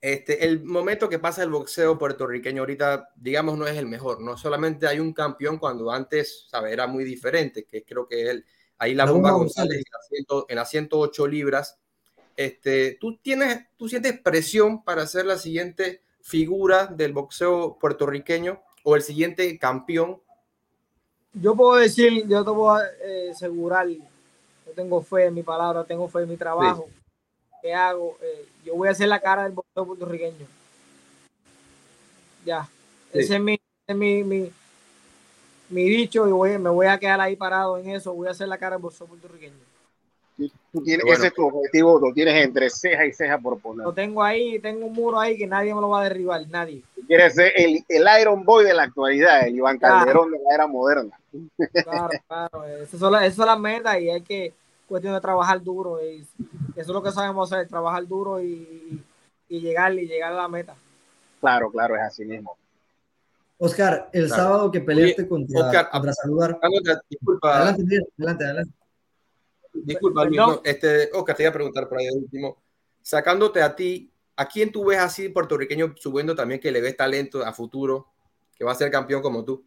este, 0.00 0.46
el 0.46 0.64
momento 0.64 1.08
que 1.08 1.18
pasa 1.18 1.42
el 1.42 1.50
boxeo 1.50 1.98
puertorriqueño 1.98 2.62
ahorita, 2.62 3.10
digamos, 3.16 3.58
no 3.58 3.66
es 3.66 3.76
el 3.76 3.86
mejor. 3.86 4.20
No 4.20 4.36
solamente 4.36 4.86
hay 4.86 4.98
un 4.98 5.12
campeón 5.12 5.58
cuando 5.58 5.90
antes, 5.90 6.46
sabe, 6.50 6.72
era 6.72 6.86
muy 6.86 7.04
diferente, 7.04 7.64
que 7.64 7.84
creo 7.84 8.08
que 8.08 8.30
él, 8.30 8.46
ahí 8.78 8.94
la 8.94 9.04
bomba 9.04 9.32
González 9.32 9.82
en 10.48 10.56
las, 10.56 10.70
108 10.70 11.26
libras. 11.26 11.78
este, 12.36 12.96
¿tú, 12.98 13.18
tienes, 13.18 13.66
¿tú 13.76 13.88
sientes 13.88 14.18
presión 14.18 14.82
para 14.84 15.06
ser 15.06 15.26
la 15.26 15.36
siguiente 15.36 16.02
figura 16.22 16.86
del 16.86 17.12
boxeo 17.12 17.78
puertorriqueño 17.78 18.62
o 18.84 18.96
el 18.96 19.02
siguiente 19.02 19.58
campeón? 19.58 20.22
Yo 21.32 21.54
puedo 21.54 21.76
decir, 21.76 22.26
yo 22.26 22.44
te 22.44 22.50
puedo 22.50 22.80
eh, 23.04 23.30
asegurar, 23.30 23.88
yo 23.88 24.02
tengo 24.74 25.00
fe 25.00 25.26
en 25.26 25.34
mi 25.34 25.42
palabra, 25.42 25.84
tengo 25.84 26.08
fe 26.08 26.22
en 26.22 26.28
mi 26.28 26.36
trabajo. 26.36 26.88
¿Qué 27.62 27.72
hago? 27.72 28.16
Eh, 28.22 28.46
yo 28.64 28.74
voy 28.74 28.88
a 28.88 28.92
hacer 28.92 29.08
la 29.08 29.20
cara 29.20 29.44
del 29.44 29.52
boxeo 29.52 29.86
puertorriqueño. 29.86 30.46
Ya. 32.44 32.68
Ese 33.12 33.34
es 33.34 33.40
mi, 33.40 33.60
mi, 33.88 34.24
mi, 34.24 34.52
mi, 35.68 35.84
dicho 35.84 36.26
y 36.26 36.32
voy, 36.32 36.58
me 36.58 36.70
voy 36.70 36.86
a 36.86 36.98
quedar 36.98 37.20
ahí 37.20 37.36
parado 37.36 37.78
en 37.78 37.90
eso. 37.90 38.14
Voy 38.14 38.28
a 38.28 38.30
hacer 38.30 38.48
la 38.48 38.58
cara 38.58 38.76
del 38.76 38.82
boxeo 38.82 39.06
puertorriqueño. 39.06 39.54
Tú 40.72 40.82
tienes, 40.82 41.04
ese 41.06 41.26
es 41.26 41.34
tu 41.34 41.46
objetivo, 41.46 42.00
lo 42.00 42.14
tienes 42.14 42.42
entre 42.42 42.70
ceja 42.70 43.04
y 43.04 43.12
ceja 43.12 43.36
por 43.36 43.58
poner. 43.60 43.84
Lo 43.84 43.92
tengo 43.92 44.22
ahí, 44.22 44.58
tengo 44.58 44.86
un 44.86 44.94
muro 44.94 45.20
ahí 45.20 45.36
que 45.36 45.46
nadie 45.46 45.74
me 45.74 45.82
lo 45.82 45.90
va 45.90 46.00
a 46.00 46.04
derribar, 46.04 46.48
nadie. 46.48 46.82
Tú 46.94 47.02
quieres 47.06 47.34
ser 47.34 47.52
el, 47.56 47.84
el 47.86 48.06
Iron 48.20 48.42
Boy 48.44 48.64
de 48.64 48.72
la 48.72 48.84
actualidad, 48.84 49.46
el 49.46 49.56
Iván 49.56 49.78
Calderón 49.78 50.30
de 50.30 50.38
la 50.38 50.54
era 50.54 50.66
moderna. 50.66 51.19
Claro, 51.84 52.10
claro, 52.26 52.64
eso 52.64 52.96
es, 52.96 53.02
la, 53.02 53.26
eso 53.26 53.42
es 53.42 53.46
la 53.46 53.56
meta 53.56 53.98
y 53.98 54.10
hay 54.10 54.22
que 54.22 54.52
cuestión 54.86 55.14
de 55.14 55.20
trabajar 55.20 55.62
duro. 55.62 56.04
Y 56.04 56.20
eso 56.20 56.40
es 56.76 56.88
lo 56.88 57.02
que 57.02 57.12
sabemos 57.12 57.52
hacer, 57.52 57.68
trabajar 57.68 58.06
duro 58.06 58.42
y, 58.42 59.02
y 59.48 59.60
llegar 59.60 59.92
y 59.94 60.06
llegar 60.06 60.32
a 60.32 60.36
la 60.36 60.48
meta. 60.48 60.74
Claro, 61.40 61.70
claro, 61.70 61.96
es 61.96 62.02
así 62.02 62.24
mismo. 62.24 62.56
Oscar, 63.58 64.08
el 64.12 64.26
claro. 64.26 64.42
sábado 64.42 64.70
que 64.70 64.80
peleaste 64.80 65.22
Oye, 65.22 65.28
contra, 65.28 65.60
Oscar, 65.60 65.90
contra 65.90 66.12
Saludar. 66.14 66.58
Disculpa. 67.08 67.56
Adelante, 67.56 67.98
adelante, 68.18 68.44
adelante. 68.44 68.74
Disculpa, 69.72 70.24
Luis, 70.24 70.36
no, 70.36 70.60
este, 70.64 71.10
Oscar, 71.12 71.36
te 71.36 71.42
iba 71.42 71.50
a 71.50 71.54
preguntar 71.54 71.88
por 71.88 71.98
ahí 71.98 72.06
de 72.06 72.16
último. 72.16 72.56
Sacándote 73.02 73.62
a 73.62 73.76
ti, 73.76 74.10
¿a 74.36 74.46
quién 74.48 74.72
tú 74.72 74.86
ves 74.86 74.98
así 74.98 75.28
puertorriqueño 75.28 75.94
subiendo 75.96 76.34
también 76.34 76.60
que 76.60 76.72
le 76.72 76.80
ves 76.80 76.96
talento 76.96 77.44
a 77.44 77.52
futuro, 77.52 78.06
que 78.56 78.64
va 78.64 78.72
a 78.72 78.74
ser 78.74 78.90
campeón 78.90 79.22
como 79.22 79.44
tú? 79.44 79.64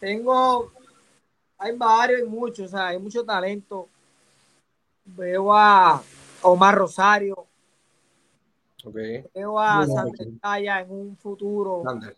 Tengo, 0.00 0.72
hay 1.58 1.76
varios 1.76 2.20
y 2.22 2.24
muchos, 2.24 2.66
o 2.66 2.68
sea, 2.70 2.88
hay 2.88 2.98
mucho 2.98 3.22
talento. 3.22 3.86
Veo 5.04 5.52
a 5.52 6.02
Omar 6.42 6.74
Rosario. 6.74 7.46
Okay. 8.82 9.24
Veo 9.34 9.60
a 9.60 9.86
Santa 9.86 10.24
Talla 10.40 10.80
en 10.80 10.90
un 10.90 11.16
futuro. 11.18 11.82
Sander. 11.84 12.16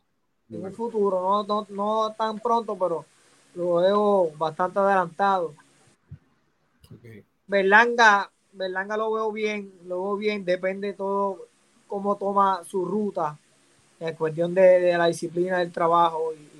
En 0.48 0.64
un 0.64 0.72
futuro, 0.72 1.20
no, 1.20 1.44
no, 1.44 1.66
no 1.70 2.14
tan 2.16 2.38
pronto, 2.38 2.76
pero 2.78 3.04
lo 3.56 3.74
veo 3.76 4.30
bastante 4.36 4.78
adelantado. 4.78 5.54
Okay. 6.98 7.24
Berlanga, 7.48 8.30
Berlanga 8.52 8.96
lo 8.96 9.12
veo 9.12 9.32
bien, 9.32 9.72
lo 9.86 10.02
veo 10.02 10.16
bien, 10.16 10.44
depende 10.44 10.92
todo 10.92 11.48
cómo 11.88 12.16
toma 12.16 12.62
su 12.64 12.84
ruta, 12.84 13.36
en 13.98 14.14
cuestión 14.14 14.54
de, 14.54 14.62
de 14.62 14.96
la 14.96 15.06
disciplina 15.06 15.58
del 15.58 15.72
trabajo 15.72 16.32
y, 16.32 16.51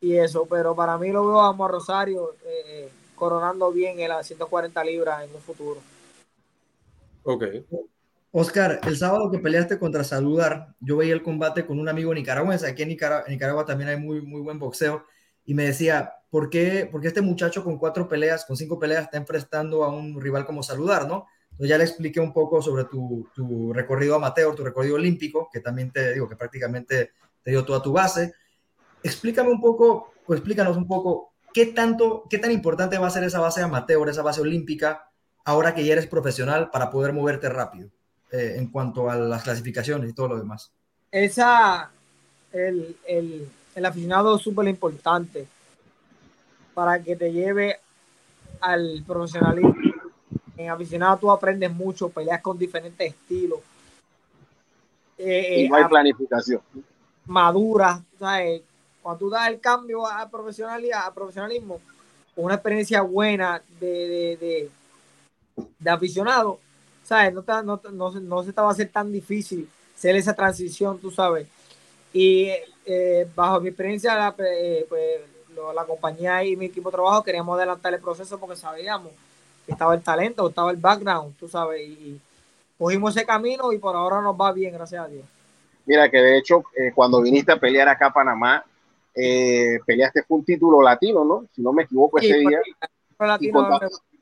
y, 0.00 0.16
eso, 0.16 0.46
pero 0.46 0.74
para 0.74 0.96
mí 0.98 1.10
lo 1.10 1.26
veo 1.26 1.40
a 1.40 1.48
Amor 1.48 1.70
Rosario 1.70 2.34
eh, 2.44 2.88
coronando 3.14 3.70
bien 3.72 4.00
en 4.00 4.08
las 4.08 4.26
140 4.26 4.84
libras 4.84 5.24
en 5.24 5.34
un 5.34 5.40
futuro. 5.40 5.80
Ok. 7.22 7.44
Oscar, 8.30 8.80
el 8.86 8.96
sábado 8.96 9.30
que 9.30 9.38
peleaste 9.38 9.78
contra 9.78 10.04
Saludar, 10.04 10.74
yo 10.80 10.96
veía 10.98 11.14
el 11.14 11.22
combate 11.22 11.64
con 11.64 11.78
un 11.78 11.88
amigo 11.88 12.12
nicaragüense, 12.12 12.66
aquí 12.66 12.82
en 12.82 12.90
Nicaragua, 12.90 13.24
en 13.26 13.32
Nicaragua 13.32 13.64
también 13.64 13.90
hay 13.90 13.96
muy, 13.96 14.20
muy 14.20 14.40
buen 14.40 14.58
boxeo, 14.58 15.04
y 15.44 15.54
me 15.54 15.64
decía, 15.64 16.12
¿por 16.30 16.50
qué, 16.50 16.86
¿por 16.90 17.00
qué 17.00 17.08
este 17.08 17.22
muchacho 17.22 17.64
con 17.64 17.78
cuatro 17.78 18.06
peleas, 18.06 18.44
con 18.44 18.56
cinco 18.56 18.78
peleas, 18.78 19.04
está 19.04 19.16
enfrentando 19.16 19.82
a 19.82 19.88
un 19.88 20.20
rival 20.20 20.44
como 20.44 20.62
Saludar, 20.62 21.08
no? 21.08 21.26
Entonces 21.52 21.70
ya 21.70 21.78
le 21.78 21.84
expliqué 21.84 22.20
un 22.20 22.32
poco 22.32 22.62
sobre 22.62 22.84
tu, 22.84 23.28
tu, 23.34 23.72
recorrido 23.72 24.14
amateur, 24.14 24.54
tu 24.54 24.62
recorrido 24.62 24.94
olímpico, 24.94 25.48
que 25.52 25.60
también 25.60 25.90
te 25.90 26.12
digo 26.12 26.28
que 26.28 26.36
prácticamente 26.36 27.12
te 27.42 27.50
dio 27.50 27.64
toda 27.64 27.82
tu 27.82 27.92
base. 27.92 28.34
Explícame 29.02 29.50
un 29.50 29.60
poco, 29.60 30.12
o 30.26 30.34
explícanos 30.34 30.76
un 30.76 30.86
poco, 30.86 31.32
¿qué 31.52 31.66
tanto, 31.66 32.24
qué 32.28 32.38
tan 32.38 32.52
importante 32.52 32.98
va 32.98 33.06
a 33.06 33.10
ser 33.10 33.24
esa 33.24 33.40
base 33.40 33.62
amateur, 33.62 34.08
esa 34.08 34.22
base 34.22 34.40
olímpica, 34.40 35.08
ahora 35.44 35.74
que 35.74 35.84
ya 35.84 35.92
eres 35.92 36.06
profesional 36.06 36.70
para 36.70 36.90
poder 36.90 37.12
moverte 37.12 37.48
rápido 37.48 37.88
eh, 38.32 38.56
en 38.58 38.70
cuanto 38.70 39.08
a 39.10 39.16
las 39.16 39.42
clasificaciones 39.42 40.10
y 40.10 40.12
todo 40.12 40.28
lo 40.28 40.38
demás? 40.38 40.70
Esa, 41.10 41.90
el, 42.52 42.96
el, 43.06 43.48
el 43.74 43.86
aficionado 43.86 44.36
es 44.36 44.42
súper 44.42 44.68
importante 44.68 45.46
para 46.74 47.02
que 47.02 47.16
te 47.16 47.32
lleve 47.32 47.80
al 48.60 49.02
profesionalismo. 49.06 49.74
En 50.56 50.70
aficionado 50.70 51.16
tú 51.18 51.30
aprendes 51.30 51.72
mucho, 51.72 52.08
peleas 52.08 52.42
con 52.42 52.58
diferentes 52.58 53.08
estilos. 53.08 53.60
Eh, 55.16 55.62
y 55.62 55.68
no 55.68 55.76
hay 55.76 55.84
planificación. 55.84 56.60
Madura, 57.26 58.02
¿sabes? 58.18 58.62
Cuando 59.02 59.18
tú 59.18 59.30
das 59.30 59.48
el 59.48 59.60
cambio 59.60 60.06
a, 60.06 60.28
profesionalidad, 60.28 61.06
a 61.06 61.14
profesionalismo, 61.14 61.80
una 62.36 62.54
experiencia 62.54 63.02
buena 63.02 63.62
de, 63.80 64.36
de, 64.40 64.70
de, 65.78 65.90
aficionado, 65.90 66.58
¿sabes? 67.04 67.32
No, 67.32 67.42
no, 67.62 67.80
no, 67.90 68.10
no, 68.10 68.42
se 68.44 68.52
te 68.52 68.60
va 68.60 68.68
a 68.68 68.72
hacer 68.72 68.88
tan 68.88 69.12
difícil 69.12 69.68
hacer 69.96 70.16
esa 70.16 70.34
transición, 70.34 70.98
tú 70.98 71.10
sabes. 71.10 71.48
Y 72.12 72.50
eh, 72.86 73.28
bajo 73.34 73.60
mi 73.60 73.68
experiencia, 73.68 74.14
la, 74.14 74.34
eh, 74.38 74.86
pues, 74.88 75.20
la 75.74 75.84
compañía 75.84 76.44
y 76.44 76.56
mi 76.56 76.66
equipo 76.66 76.90
de 76.90 76.94
trabajo 76.94 77.22
queríamos 77.22 77.56
adelantar 77.56 77.94
el 77.94 78.00
proceso 78.00 78.38
porque 78.38 78.56
sabíamos 78.56 79.12
que 79.66 79.72
estaba 79.72 79.94
el 79.94 80.02
talento, 80.02 80.48
estaba 80.48 80.70
el 80.70 80.76
background, 80.76 81.36
tú 81.36 81.48
sabes, 81.48 81.80
y 81.82 82.20
cogimos 82.78 83.14
ese 83.16 83.26
camino 83.26 83.72
y 83.72 83.78
por 83.78 83.94
ahora 83.94 84.22
nos 84.22 84.34
va 84.34 84.52
bien, 84.52 84.72
gracias 84.72 85.04
a 85.04 85.08
Dios. 85.08 85.24
Mira 85.84 86.08
que 86.10 86.18
de 86.18 86.38
hecho, 86.38 86.64
eh, 86.76 86.92
cuando 86.94 87.20
viniste 87.20 87.52
a 87.52 87.58
pelear 87.58 87.88
acá 87.88 88.06
a 88.06 88.12
Panamá, 88.12 88.64
eh, 89.20 89.78
peleaste 89.86 90.24
un 90.28 90.44
título 90.44 90.80
latino, 90.82 91.24
¿no? 91.24 91.46
Si 91.52 91.62
no 91.62 91.72
me 91.72 91.84
equivoco, 91.84 92.18
ese 92.18 92.34
Sí, 92.34 92.46
día. 92.46 92.60
latino, 93.18 93.68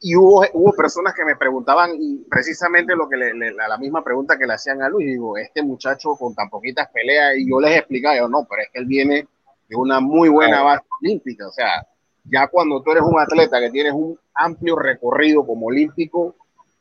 Y, 0.00 0.12
y 0.12 0.16
hubo, 0.16 0.44
hubo 0.54 0.72
personas 0.72 1.14
que 1.14 1.24
me 1.24 1.36
preguntaban, 1.36 1.90
y 1.98 2.18
precisamente 2.30 2.94
lo 2.94 3.08
que 3.08 3.16
le, 3.16 3.34
le- 3.34 3.52
la, 3.52 3.68
la 3.68 3.78
misma 3.78 4.02
pregunta 4.02 4.38
que 4.38 4.46
le 4.46 4.54
hacían 4.54 4.82
a 4.82 4.88
Luis, 4.88 5.06
digo, 5.06 5.36
este 5.36 5.62
muchacho 5.62 6.16
con 6.16 6.34
tan 6.34 6.48
poquitas 6.50 6.88
peleas, 6.92 7.36
y 7.36 7.48
yo 7.48 7.60
les 7.60 7.76
explicaba, 7.78 8.16
yo 8.16 8.28
no, 8.28 8.46
pero 8.48 8.62
es 8.62 8.68
que 8.72 8.78
él 8.80 8.86
viene 8.86 9.26
de 9.68 9.76
una 9.76 10.00
muy 10.00 10.28
buena 10.28 10.62
base 10.62 10.84
olímpica, 11.02 11.48
o 11.48 11.52
sea, 11.52 11.86
ya 12.24 12.46
cuando 12.48 12.82
tú 12.82 12.90
eres 12.92 13.02
un 13.04 13.18
atleta 13.18 13.60
que 13.60 13.70
tienes 13.70 13.92
un 13.92 14.18
amplio 14.34 14.76
recorrido 14.76 15.46
como 15.46 15.66
olímpico, 15.66 16.34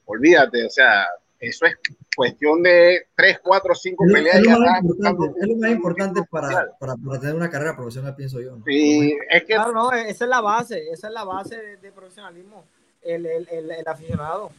olvídate, 0.05 0.65
o 0.65 0.69
sea, 0.69 1.05
eso 1.39 1.65
es 1.65 1.75
cuestión 2.15 2.63
de 2.63 3.07
3, 3.15 3.39
4, 3.43 3.75
5 3.75 4.03
Es 4.03 4.09
lo, 4.09 4.15
peleas. 4.15 4.35
es 4.37 4.43
lo 4.43 4.49
ya 4.49 4.57
más 4.59 4.81
importante, 4.81 5.25
es 5.41 5.47
lo 5.47 5.55
más 5.57 5.71
importante 5.71 6.21
para, 6.29 6.77
para, 6.79 6.95
para 6.95 7.19
tener 7.19 7.35
una 7.35 7.49
carrera 7.49 7.75
profesional, 7.75 8.15
pienso 8.15 8.39
yo. 8.39 8.55
¿no? 8.55 8.63
Sí, 8.65 9.15
es 9.29 9.41
que 9.43 9.53
Claro, 9.55 9.71
no, 9.73 9.91
esa 9.91 10.23
es 10.25 10.29
la 10.29 10.41
base, 10.41 10.89
esa 10.91 11.07
es 11.07 11.13
la 11.13 11.23
base 11.23 11.57
de, 11.57 11.77
de 11.77 11.91
profesionalismo, 11.91 12.63
el, 13.01 13.25
el, 13.25 13.47
el, 13.51 13.71
el 13.71 13.87
aficionado. 13.87 14.51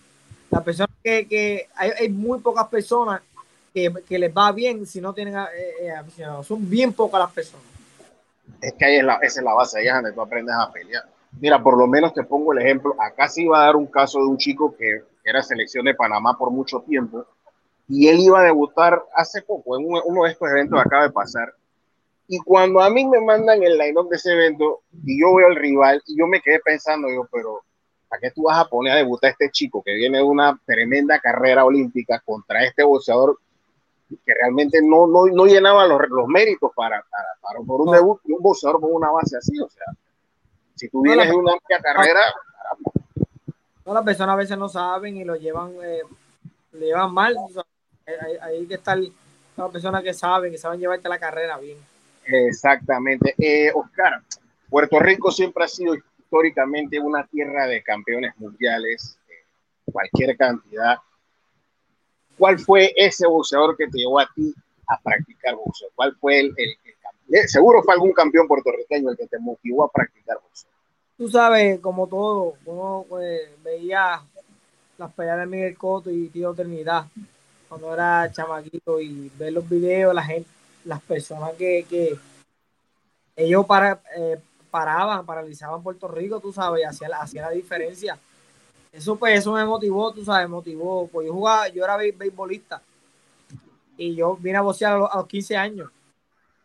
La 0.51 0.63
persona 0.63 0.89
que, 1.03 1.27
que 1.27 1.69
hay, 1.75 1.91
hay 1.99 2.09
muy 2.09 2.39
pocas 2.41 2.69
personas 2.69 3.21
que, 3.75 3.93
que 4.09 4.19
les 4.19 4.33
va 4.33 4.53
bien 4.53 4.87
si 4.87 5.01
no 5.01 5.13
tienen 5.13 5.37
eh, 5.37 5.43
eh, 5.83 5.91
aficionados. 5.91 6.47
Son 6.47 6.69
bien 6.71 6.93
pocas 6.93 7.19
las 7.21 7.33
personas. 7.33 7.67
es 8.61 8.73
que 8.75 8.85
ahí 8.85 8.97
es 8.97 9.05
la, 9.05 9.15
esa 9.23 9.41
es 9.41 9.45
la 9.45 9.55
base, 9.55 9.79
ahí 9.81 9.89
es 9.89 9.95
donde 9.95 10.13
tú 10.13 10.21
aprendes 10.21 10.55
a 10.55 10.71
pelear. 10.71 11.05
Mira, 11.41 11.63
por 11.63 11.77
lo 11.77 11.87
menos 11.87 12.15
te 12.15 12.23
pongo 12.23 12.53
el 12.53 12.61
ejemplo. 12.61 12.95
Acá 12.99 13.29
se 13.29 13.43
iba 13.43 13.61
a 13.61 13.67
dar 13.67 13.77
un 13.77 13.87
caso 13.87 14.19
de 14.21 14.27
un 14.27 14.39
chico 14.39 14.75
que 14.77 15.03
era 15.27 15.43
selección 15.43 15.85
de 15.85 15.95
Panamá 15.95 16.39
por 16.39 16.51
mucho 16.51 16.81
tiempo 16.81 17.27
y 17.89 18.09
él 18.09 18.21
iba 18.21 18.41
a 18.41 18.45
debutar 18.45 19.03
hace 19.15 19.43
poco 19.43 19.79
en 19.79 19.87
uno, 19.87 20.25
de 20.25 20.31
estos 20.31 20.49
eventos 20.51 20.81
que 20.81 20.87
acaba 20.89 21.05
de 21.05 21.13
pasar. 21.13 21.53
Y 22.29 22.39
cuando 22.39 22.81
a 22.81 22.91
mí 22.91 23.07
me 23.07 23.21
mandan 23.21 23.63
el 23.63 23.79
line-up 23.79 24.09
de 24.09 24.17
ese 24.17 24.33
evento 24.33 24.81
y 25.05 25.21
yo 25.21 25.35
veo 25.35 25.47
al 25.47 25.57
rival 25.57 26.03
y 26.07 26.19
yo 26.19 26.27
me 26.27 26.41
quedé 26.41 26.61
pensando, 26.61 27.09
yo, 27.09 27.29
pero 27.31 27.63
¿para 28.09 28.21
qué 28.21 28.31
tú 28.33 28.45
vas 28.45 28.59
a 28.59 28.69
poner 28.69 28.95
a 28.95 28.97
debutar 28.97 29.29
a 29.29 29.33
este 29.33 29.51
chico 29.51 29.83
que 29.83 29.95
viene 29.95 30.19
de 30.19 30.25
una 30.25 30.59
tremenda 30.65 31.21
carrera 31.21 31.65
olímpica 31.65 32.21
contra 32.25 32.65
este 32.65 32.83
boxeador 32.83 33.39
que 34.09 34.35
realmente 34.35 34.81
no, 34.83 35.07
no, 35.07 35.27
no 35.27 35.47
llenaba 35.47 35.87
los, 35.87 36.01
los 36.09 36.27
méritos 36.29 36.71
para, 36.75 37.05
para, 37.11 37.29
para 37.41 37.61
por 37.65 37.81
un 37.81 37.93
debut 37.93 38.21
de 38.25 38.35
un 38.35 38.43
boxeador 38.43 38.81
con 38.81 38.93
una 38.93 39.11
base 39.11 39.37
así? 39.37 39.61
O 39.61 39.69
sea, 39.69 39.87
si 40.75 40.89
tú 40.89 41.03
vienes 41.03 41.29
de 41.29 41.37
una 41.37 41.53
amplia 41.53 41.81
carrera, 41.81 42.21
No, 43.87 43.95
las 43.95 44.05
personas 44.05 44.35
a 44.35 44.37
veces 44.37 44.59
no 44.59 44.69
saben 44.69 45.17
y 45.17 45.25
lo 45.25 45.37
llevan, 45.37 45.73
eh, 45.83 46.01
lo 46.73 46.81
llevan 46.81 47.13
mal. 47.15 47.37
o 47.39 47.49
sea, 47.49 47.63
ahí, 48.21 48.37
ahí 48.43 48.67
que 48.67 48.75
está 48.75 48.97
las 48.97 49.71
personas 49.73 50.03
que 50.03 50.13
saben, 50.13 50.51
que 50.53 50.59
saben 50.59 50.81
llevarte 50.81 51.09
la 51.09 51.19
carrera 51.19 51.57
bien. 51.59 51.79
Exactamente. 52.25 53.35
Eh, 53.39 53.71
Oscar, 53.75 54.21
Puerto 54.69 54.99
Rico 54.99 55.31
siempre 55.31 55.65
ha 55.65 55.69
sido 55.69 55.95
históricamente 55.95 56.99
una 56.99 57.25
tierra 57.27 57.67
de 57.67 57.83
campeones 57.83 58.37
mundiales, 58.39 59.17
eh, 59.29 59.45
cualquier 59.93 60.37
cantidad. 60.37 60.97
¿Cuál 62.37 62.59
fue 62.59 62.93
ese 62.97 63.27
boxeador 63.27 63.77
que 63.77 63.87
te 63.87 63.99
llevó 63.99 64.19
a 64.21 64.29
ti 64.35 64.53
a 64.89 65.01
practicar 65.01 65.55
boxeo? 65.55 65.89
¿Cuál 65.95 66.15
fue 66.17 66.41
el, 66.41 66.47
el- 66.57 66.77
el? 66.85 67.35
Eh, 67.35 67.49
Seguro 67.49 67.83
fue 67.83 67.95
algún 67.95 68.13
campeón 68.13 68.47
puertorriqueño 68.47 69.11
el 69.11 69.17
que 69.17 69.27
te 69.27 69.39
motivó 69.39 69.85
a 69.85 69.91
practicar 69.91 70.39
boxeo. 70.43 70.71
Tú 71.17 71.29
sabes, 71.31 71.81
como 71.81 72.07
todo, 72.07 72.55
uno 72.67 73.07
pues, 73.09 73.41
veía 73.65 74.21
las 74.99 75.13
peleas 75.13 75.39
de 75.39 75.47
Miguel 75.47 75.77
Cotto 75.79 76.11
y 76.11 76.29
Tío 76.29 76.53
Trinidad, 76.53 77.07
cuando 77.69 77.93
era 77.95 78.31
chamaquito 78.31 79.01
y 79.01 79.31
ver 79.39 79.53
los 79.53 79.69
videos, 79.69 80.15
la 80.15 80.23
gente, 80.23 80.49
las 80.85 81.01
personas 81.03 81.53
que, 81.55 81.87
que 81.89 82.19
ellos 83.35 83.65
para, 83.67 84.01
eh, 84.17 84.39
paraban, 84.71 85.25
paralizaban 85.25 85.83
Puerto 85.83 86.07
Rico, 86.09 86.39
tú 86.39 86.53
sabes, 86.53 86.83
y 86.83 86.85
hacía, 86.85 87.09
hacía 87.19 87.43
la 87.43 87.51
diferencia. 87.51 88.19
Eso 88.93 89.17
pues, 89.17 89.39
eso 89.39 89.53
me 89.53 89.65
motivó, 89.65 90.13
tú 90.13 90.25
sabes, 90.25 90.49
motivó, 90.49 91.09
pues 91.09 91.27
yo 91.27 91.33
jugaba, 91.33 91.69
yo 91.69 91.83
era 91.85 91.97
beisbolista 91.97 92.83
y 93.97 94.15
yo 94.15 94.37
vine 94.37 94.59
a 94.59 94.63
boxear 94.63 94.93
a 94.93 94.99
los, 94.99 95.11
a 95.11 95.17
los 95.19 95.27
15 95.27 95.57
años. 95.57 95.91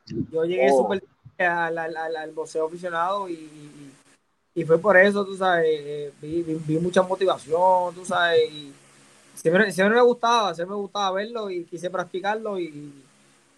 Yo 0.05 0.43
llegué 0.43 0.69
Oh. 0.71 0.83
súper 0.83 1.03
al, 1.37 1.77
al, 1.77 1.97
al, 1.97 2.15
al 2.15 2.31
boxeo 2.31 2.67
aficionado 2.67 3.27
y, 3.29 3.33
y- 4.55 4.63
fue 4.65 4.77
por 4.79 4.97
eso, 4.97 5.25
tú 5.25 5.35
sabes, 5.35 5.65
eh, 5.69 6.11
vi, 6.21 6.41
vi- 6.43 6.59
vi 6.65 6.77
mucha 6.79 7.01
motivación, 7.03 7.93
tú 7.95 8.05
sabes, 8.05 8.51
y 8.51 8.71
siempre, 9.35 9.71
siempre 9.71 9.95
me 9.95 10.01
gustaba, 10.03 10.53
siempre 10.53 10.75
me 10.75 10.81
gustaba 10.81 11.11
verlo 11.11 11.49
y 11.49 11.63
quise 11.65 11.89
practicarlo 11.89 12.59
y 12.59 12.91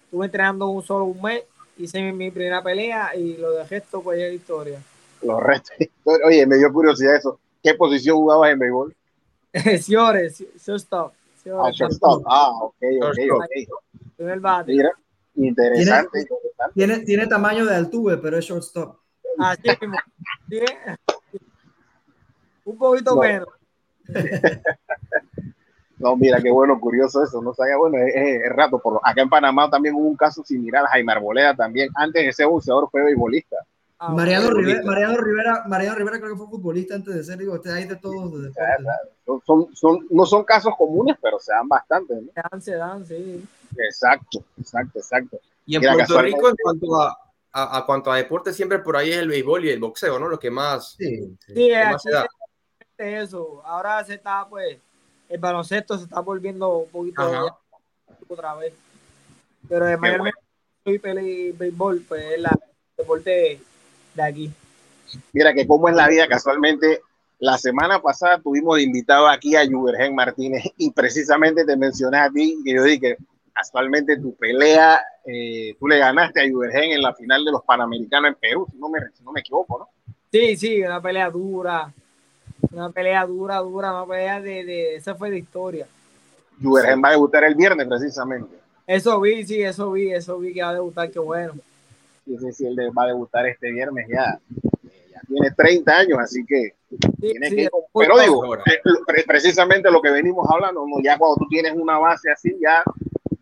estuve 0.06 0.26
entrenando 0.26 0.68
un 0.68 0.84
solo 0.84 1.06
un 1.06 1.22
mes, 1.22 1.44
hice 1.78 2.02
mi, 2.02 2.12
mi 2.14 2.32
primera 2.32 2.62
pelea 2.64 3.16
y 3.16 3.38
lo 3.38 3.52
dejé 3.52 3.78
esto 3.78 4.02
pues 4.02 4.20
es 4.20 4.34
historia. 4.34 4.80
Los 5.22 5.42
restos. 5.42 5.76
Oye, 6.26 6.46
me 6.46 6.58
dio 6.58 6.72
curiosidad 6.72 7.16
eso. 7.16 7.40
¿Qué 7.64 7.74
posición 7.76 8.18
jugabas 8.18 8.52
en 8.52 8.60
béisbol? 8.60 8.96
Señores, 9.82 10.44
shortstop, 10.66 11.14
Ah, 11.46 11.72
shortstop. 11.72 12.24
Ah, 12.28 12.52
ok, 12.62 12.76
ok, 13.02 13.20
ok. 13.32 13.46
primer 14.18 14.40
bate. 14.40 14.72
Mira, 14.74 14.92
interesante, 15.36 16.10
Tiene- 16.12 16.22
interesante. 16.22 16.74
Tiene, 16.76 17.00
tiene 17.00 17.28
tamaño 17.28 17.66
de 17.66 17.76
Altuve, 17.76 18.18
pero 18.18 18.38
es 18.38 18.46
shortstop. 18.46 18.98
Así 19.40 19.68
mismo. 19.82 19.98
¿Sí? 20.50 20.60
Un 22.66 22.78
poquito 22.78 23.16
No. 23.16 23.22
menos. 23.22 23.48
No, 26.00 26.18
mira, 26.18 26.42
qué 26.42 26.52
bueno, 26.52 26.80
curioso 26.80 27.24
eso. 27.24 27.42
No 27.42 27.54
sabía, 27.54 27.78
bueno, 27.78 27.98
es, 27.98 28.14
es- 28.16 28.42
es 28.44 28.52
rato. 28.52 28.80
Por, 28.80 29.00
acá 29.04 29.22
en 29.22 29.30
Panamá 29.30 29.70
también 29.70 29.96
hubo 29.96 30.08
un 30.08 30.18
caso 30.18 30.44
similar. 30.44 30.86
Jaime 30.88 31.14
Arboleda 31.14 31.56
también. 31.56 31.90
Antes 31.96 32.28
ese 32.28 32.46
boxeador 32.46 32.90
fue 32.92 33.04
beisbolista. 33.04 33.58
Ah, 34.00 34.10
Mariano, 34.12 34.50
Rivera. 34.50 34.82
Mariano, 34.84 35.18
Rivera, 35.18 35.64
Mariano 35.66 35.96
Rivera 35.96 36.20
creo 36.20 36.32
que 36.32 36.38
fue 36.38 36.48
futbolista 36.48 36.96
antes 36.96 37.16
de 37.16 37.24
ser, 37.24 37.38
digo, 37.38 37.54
usted 37.54 37.72
hay 37.72 37.86
de 37.86 37.96
todos 37.96 38.34
de 38.34 38.48
deportes. 38.50 38.86
Son, 39.26 39.42
son, 39.46 39.76
son- 39.76 40.08
no 40.10 40.26
son 40.26 40.44
casos 40.44 40.74
comunes, 40.78 41.16
pero 41.22 41.40
se 41.40 41.54
dan 41.54 41.70
bastante. 41.70 42.16
¿no? 42.16 42.22
se 42.22 42.42
dan, 42.52 42.62
se 42.62 42.76
dan, 42.76 43.06
sí. 43.06 43.46
Exacto, 43.78 44.44
exacto, 44.60 45.00
exacto. 45.00 45.38
Y 45.66 45.76
en 45.76 45.82
Mira, 45.82 45.94
Puerto 45.94 46.22
Rico, 46.22 46.50
en 46.50 46.56
cuanto 46.62 47.02
a, 47.02 47.18
a, 47.54 47.78
a 47.78 47.86
cuanto 47.86 48.12
a 48.12 48.18
deporte, 48.18 48.52
siempre 48.52 48.80
por 48.80 48.98
ahí 48.98 49.12
es 49.12 49.18
el 49.18 49.30
béisbol 49.30 49.66
y 49.66 49.70
el 49.70 49.80
boxeo, 49.80 50.20
¿no? 50.20 50.28
Lo 50.28 50.40
que 50.40 50.52
más, 50.52 50.96
Sí. 50.98 51.38
Sí, 51.46 51.54
que 51.54 51.86
más 51.86 51.96
aquí 51.96 52.02
se 52.04 52.12
da. 52.12 52.22
se 52.78 53.04
hace 53.04 53.22
eso. 53.22 53.62
Ahora 53.64 54.04
se 54.04 54.16
está, 54.16 54.48
pues, 54.50 54.78
el 55.30 55.40
baloncesto 55.40 55.98
se 55.98 56.04
está 56.06 56.20
volviendo 56.20 56.78
un 56.80 56.90
poquito 56.90 57.22
Ajá. 57.22 57.58
otra 58.28 58.56
vez. 58.56 58.74
Pero 59.70 59.86
de 59.86 59.98
mayormente 59.98 60.40
soy 60.84 61.00
pele 61.00 61.24
y 61.24 61.52
béisbol, 61.52 62.04
pues 62.08 62.24
es 62.34 62.40
la 62.42 62.50
el 62.50 62.98
deporte 62.98 63.60
de 64.14 64.24
aquí. 64.24 64.52
Mira 65.32 65.54
que 65.54 65.66
cómo 65.68 65.90
es 65.90 65.96
la 65.96 66.08
vida 66.08 66.28
casualmente. 66.28 67.02
La 67.40 67.58
semana 67.58 68.02
pasada 68.02 68.40
tuvimos 68.40 68.78
de 68.78 68.84
invitado 68.84 69.28
aquí 69.28 69.56
a 69.56 69.64
Yubergen 69.64 70.16
Martínez 70.16 70.64
y 70.78 70.92
precisamente 70.92 71.66
te 71.66 71.76
mencioné 71.76 72.18
a 72.18 72.30
ti 72.30 72.58
que 72.64 72.74
yo 72.74 72.84
dije 72.84 73.18
casualmente 73.54 74.18
tu 74.18 74.36
pelea, 74.36 75.02
eh, 75.26 75.76
tú 75.80 75.88
le 75.88 75.98
ganaste 75.98 76.42
a 76.42 76.46
Yubergen 76.46 76.92
en 76.92 77.02
la 77.02 77.14
final 77.14 77.44
de 77.46 77.52
los 77.52 77.64
Panamericanos 77.64 78.30
en 78.30 78.36
Perú, 78.36 78.68
si 78.72 78.78
no 78.78 78.90
me, 78.90 79.00
si 79.14 79.24
no 79.24 79.32
me 79.32 79.40
equivoco, 79.42 79.80
¿no? 79.80 79.90
Sí, 80.32 80.56
sí, 80.58 80.82
una 80.84 81.02
pelea 81.02 81.30
dura. 81.30 81.92
Una 82.72 82.90
pelea 82.90 83.26
dura, 83.26 83.58
dura, 83.60 83.92
una 83.94 84.06
pelea 84.06 84.42
de, 84.42 84.64
de 84.64 84.96
esa 84.96 85.16
fue 85.16 85.30
de 85.30 85.40
historia. 85.40 85.86
Yubergen 86.60 87.02
va 87.04 87.10
a 87.10 87.12
debutar 87.12 87.44
el 87.44 87.56
viernes 87.56 87.88
precisamente. 87.88 88.56
Eso 88.88 89.20
vi, 89.22 89.46
sí, 89.46 89.62
eso 89.62 89.92
vi, 89.92 90.12
eso 90.12 90.40
vi 90.40 90.54
que 90.54 90.62
va 90.62 90.70
a 90.70 90.74
debutar, 90.74 91.10
qué 91.12 91.20
bueno. 91.20 91.54
Sí, 92.26 92.38
sí, 92.40 92.54
sí, 92.54 92.66
él 92.66 92.78
va 92.98 93.04
a 93.04 93.08
debutar 93.08 93.46
este 93.48 93.72
viernes 93.72 94.08
ya. 94.10 94.40
Ya 95.12 95.22
tiene 95.28 95.52
30 95.52 95.98
años, 95.98 96.20
así 96.20 96.46
que 96.46 96.74
Sí, 97.20 97.34
sí, 97.50 97.56
que... 97.56 97.70
Pero 97.94 98.20
digo, 98.20 98.56
eh, 98.56 98.62
pre- 99.06 99.24
precisamente 99.26 99.90
lo 99.90 100.02
que 100.02 100.12
venimos 100.12 100.48
hablando, 100.50 100.86
ya 101.04 101.18
cuando 101.18 101.38
tú 101.38 101.48
tienes 101.50 101.74
una 101.76 101.98
base 101.98 102.32
así, 102.32 102.56
ya 102.62 102.84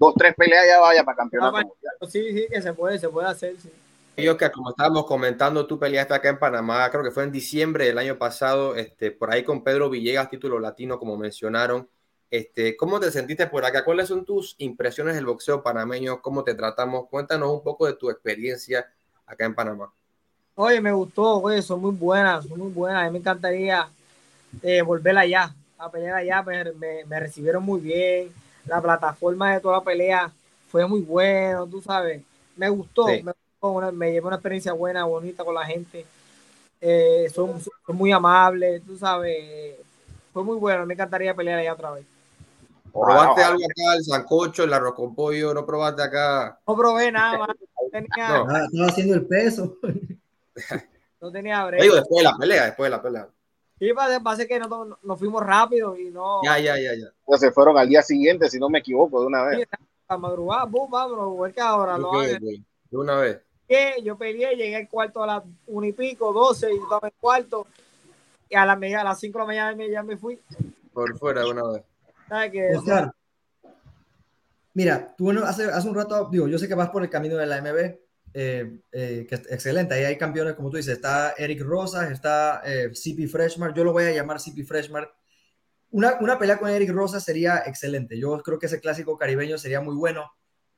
dos, 0.01 0.13
tres 0.17 0.35
peleas 0.35 0.65
ya 0.67 0.79
vaya 0.79 1.03
para 1.03 1.17
campeonato 1.17 1.57
Ah, 1.57 1.63
mundial. 1.63 1.93
Sí, 2.09 2.31
sí, 2.33 2.47
que 2.49 2.61
se 2.61 2.73
puede, 2.73 2.99
se 2.99 3.09
puede 3.09 3.27
hacer, 3.27 3.55
sí. 3.61 3.69
Yo 4.17 4.37
que 4.37 4.51
como 4.51 4.69
estábamos 4.69 5.05
comentando, 5.05 5.65
tú 5.67 5.79
peleaste 5.79 6.13
acá 6.13 6.29
en 6.29 6.37
Panamá, 6.39 6.89
creo 6.91 7.03
que 7.03 7.11
fue 7.11 7.23
en 7.23 7.31
diciembre 7.31 7.85
del 7.85 7.97
año 7.97 8.17
pasado, 8.17 8.75
este, 8.75 9.11
por 9.11 9.31
ahí 9.31 9.43
con 9.43 9.63
Pedro 9.63 9.89
Villegas, 9.89 10.29
título 10.29 10.59
latino, 10.59 10.99
como 10.99 11.17
mencionaron. 11.17 11.89
Este, 12.29 12.77
¿Cómo 12.77 12.99
te 12.99 13.09
sentiste 13.11 13.47
por 13.47 13.65
acá? 13.65 13.83
¿Cuáles 13.83 14.07
son 14.09 14.23
tus 14.25 14.55
impresiones 14.59 15.15
del 15.15 15.25
boxeo 15.25 15.63
panameño? 15.63 16.21
¿Cómo 16.21 16.43
te 16.43 16.53
tratamos? 16.55 17.07
Cuéntanos 17.09 17.51
un 17.51 17.63
poco 17.63 17.87
de 17.87 17.93
tu 17.93 18.09
experiencia 18.09 18.85
acá 19.25 19.45
en 19.45 19.55
Panamá. 19.55 19.91
Oye, 20.55 20.81
me 20.81 20.91
gustó, 20.91 21.39
oye, 21.41 21.61
son 21.61 21.81
muy 21.81 21.91
buenas, 21.91 22.45
son 22.45 22.59
muy 22.59 22.71
buenas. 22.71 23.01
A 23.03 23.05
mí 23.05 23.11
me 23.13 23.19
encantaría 23.19 23.87
eh, 24.63 24.81
volver 24.81 25.17
allá, 25.17 25.53
a 25.77 25.91
pelear 25.91 26.15
allá. 26.17 26.43
Me, 26.43 26.71
me- 26.73 27.05
me 27.05 27.19
recibieron 27.19 27.63
muy 27.63 27.81
bien. 27.81 28.31
La 28.65 28.81
plataforma 28.81 29.53
de 29.53 29.59
toda 29.59 29.77
la 29.77 29.83
pelea 29.83 30.31
fue 30.69 30.87
muy 30.87 31.01
bueno, 31.01 31.65
tú 31.67 31.81
sabes. 31.81 32.21
Me 32.55 32.69
gustó, 32.69 33.07
Sí. 33.07 33.23
me, 33.23 33.33
gustó, 33.59 33.91
me 33.91 34.11
llevé 34.11 34.27
una 34.27 34.35
experiencia 34.37 34.73
buena, 34.73 35.03
bonita 35.05 35.43
con 35.43 35.55
la 35.55 35.65
gente. 35.65 36.05
Eh, 36.79 37.29
son, 37.33 37.59
son 37.61 37.95
muy 37.95 38.11
amables, 38.11 38.81
tú 38.85 38.97
sabes. 38.97 39.75
Fue 40.33 40.43
muy 40.43 40.57
bueno, 40.57 40.85
me 40.85 40.93
encantaría 40.93 41.33
pelear 41.35 41.59
allá 41.59 41.73
otra 41.73 41.91
vez. 41.91 42.05
¿Probaste 42.91 43.31
ojalá. 43.41 43.47
algo 43.47 43.63
acá, 43.63 43.95
el 43.97 44.03
sancocho, 44.03 44.63
el 44.63 44.73
arroz 44.73 44.95
con 44.95 45.15
pollo? 45.15 45.53
¿No 45.53 45.65
probaste 45.65 46.01
acá? 46.03 46.59
No 46.67 46.75
probé 46.75 47.11
nada 47.11 47.37
más, 47.37 47.47
no 47.49 47.89
tenía, 47.91 48.29
No. 48.29 48.47
Ah, 48.49 48.65
estaba 48.65 48.87
haciendo 48.87 49.13
el 49.15 49.25
peso. 49.25 49.77
no 51.21 51.31
tenía 51.31 51.61
Te 51.61 51.67
break. 51.67 51.81
Digo, 51.83 51.95
después 51.95 52.17
de 52.19 52.23
la 52.23 52.37
pelea, 52.37 52.65
después 52.65 52.85
de 52.87 52.89
la 52.97 53.01
pelea. 53.01 53.27
Pasa, 53.95 54.19
pasa 54.21 54.45
que 54.45 54.59
nos, 54.59 54.69
nos 55.01 55.17
fuimos 55.19 55.43
rápido 55.43 55.97
y 55.97 56.11
no. 56.11 56.41
Ya, 56.43 56.59
ya, 56.59 56.77
ya, 56.77 56.93
ya. 56.93 57.07
Pues 57.25 57.41
se 57.41 57.51
fueron 57.51 57.77
al 57.77 57.89
día 57.89 58.03
siguiente, 58.03 58.47
si 58.49 58.59
no 58.59 58.69
me 58.69 58.79
equivoco, 58.79 59.19
de 59.21 59.27
una 59.27 59.43
vez. 59.43 59.67
a 60.07 60.17
madrugada, 60.17 60.65
boom, 60.65 60.91
vámonos, 60.91 61.51
que 61.53 61.61
ahora. 61.61 61.95
Ok, 61.95 62.01
Lo 62.01 62.09
ok. 62.09 62.15
hagan. 62.17 62.41
De 62.43 62.97
una 62.97 63.15
vez. 63.15 63.41
que 63.67 63.95
yo 64.03 64.17
peleé, 64.17 64.55
llegué 64.55 64.75
al 64.75 64.89
cuarto 64.89 65.23
a 65.23 65.27
las 65.27 65.43
una 65.65 65.87
y 65.87 65.93
pico, 65.93 66.31
doce, 66.31 66.71
y 66.73 66.77
estaba 66.77 67.07
en 67.07 67.13
el 67.15 67.19
cuarto, 67.19 67.67
y 68.49 68.55
a, 68.55 68.65
la 68.65 68.75
media- 68.75 69.01
a 69.01 69.03
las 69.05 69.19
cinco 69.19 69.39
de 69.39 69.43
la 69.43 69.47
mañana 69.47 69.85
ya 69.87 70.03
me 70.03 70.17
fui. 70.17 70.39
Por 70.93 71.17
fuera 71.17 71.41
de 71.41 71.51
una 71.51 71.63
vez. 71.69 71.83
¿Sabes 72.27 72.51
qué? 72.51 72.75
Oscar, 72.75 73.13
mira, 74.73 75.15
tú 75.17 75.31
hace, 75.31 75.65
hace 75.65 75.87
un 75.87 75.95
rato, 75.95 76.27
digo, 76.29 76.47
yo 76.47 76.57
sé 76.59 76.67
que 76.67 76.75
vas 76.75 76.89
por 76.89 77.01
el 77.01 77.09
camino 77.09 77.37
de 77.37 77.45
la 77.45 77.57
MB, 77.57 77.97
eh, 78.33 78.79
eh, 78.91 79.25
que 79.27 79.35
es 79.35 79.51
excelente, 79.51 79.93
ahí 79.93 80.05
hay 80.05 80.17
campeones, 80.17 80.55
como 80.55 80.69
tú 80.69 80.77
dices, 80.77 80.93
está 80.93 81.33
Eric 81.37 81.61
Rosas, 81.61 82.11
está 82.11 82.61
eh, 82.65 82.91
CP 82.93 83.27
yo 83.75 83.83
lo 83.83 83.91
voy 83.91 84.05
a 84.05 84.11
llamar 84.11 84.39
CP 84.39 84.63
Freshman. 84.63 85.05
Una, 85.89 86.17
una 86.21 86.39
pelea 86.39 86.57
con 86.57 86.69
Eric 86.69 86.91
Rosas 86.91 87.23
sería 87.23 87.63
excelente, 87.65 88.17
yo 88.17 88.41
creo 88.41 88.57
que 88.57 88.67
ese 88.67 88.79
clásico 88.79 89.17
caribeño 89.17 89.57
sería 89.57 89.81
muy 89.81 89.95
bueno, 89.95 90.31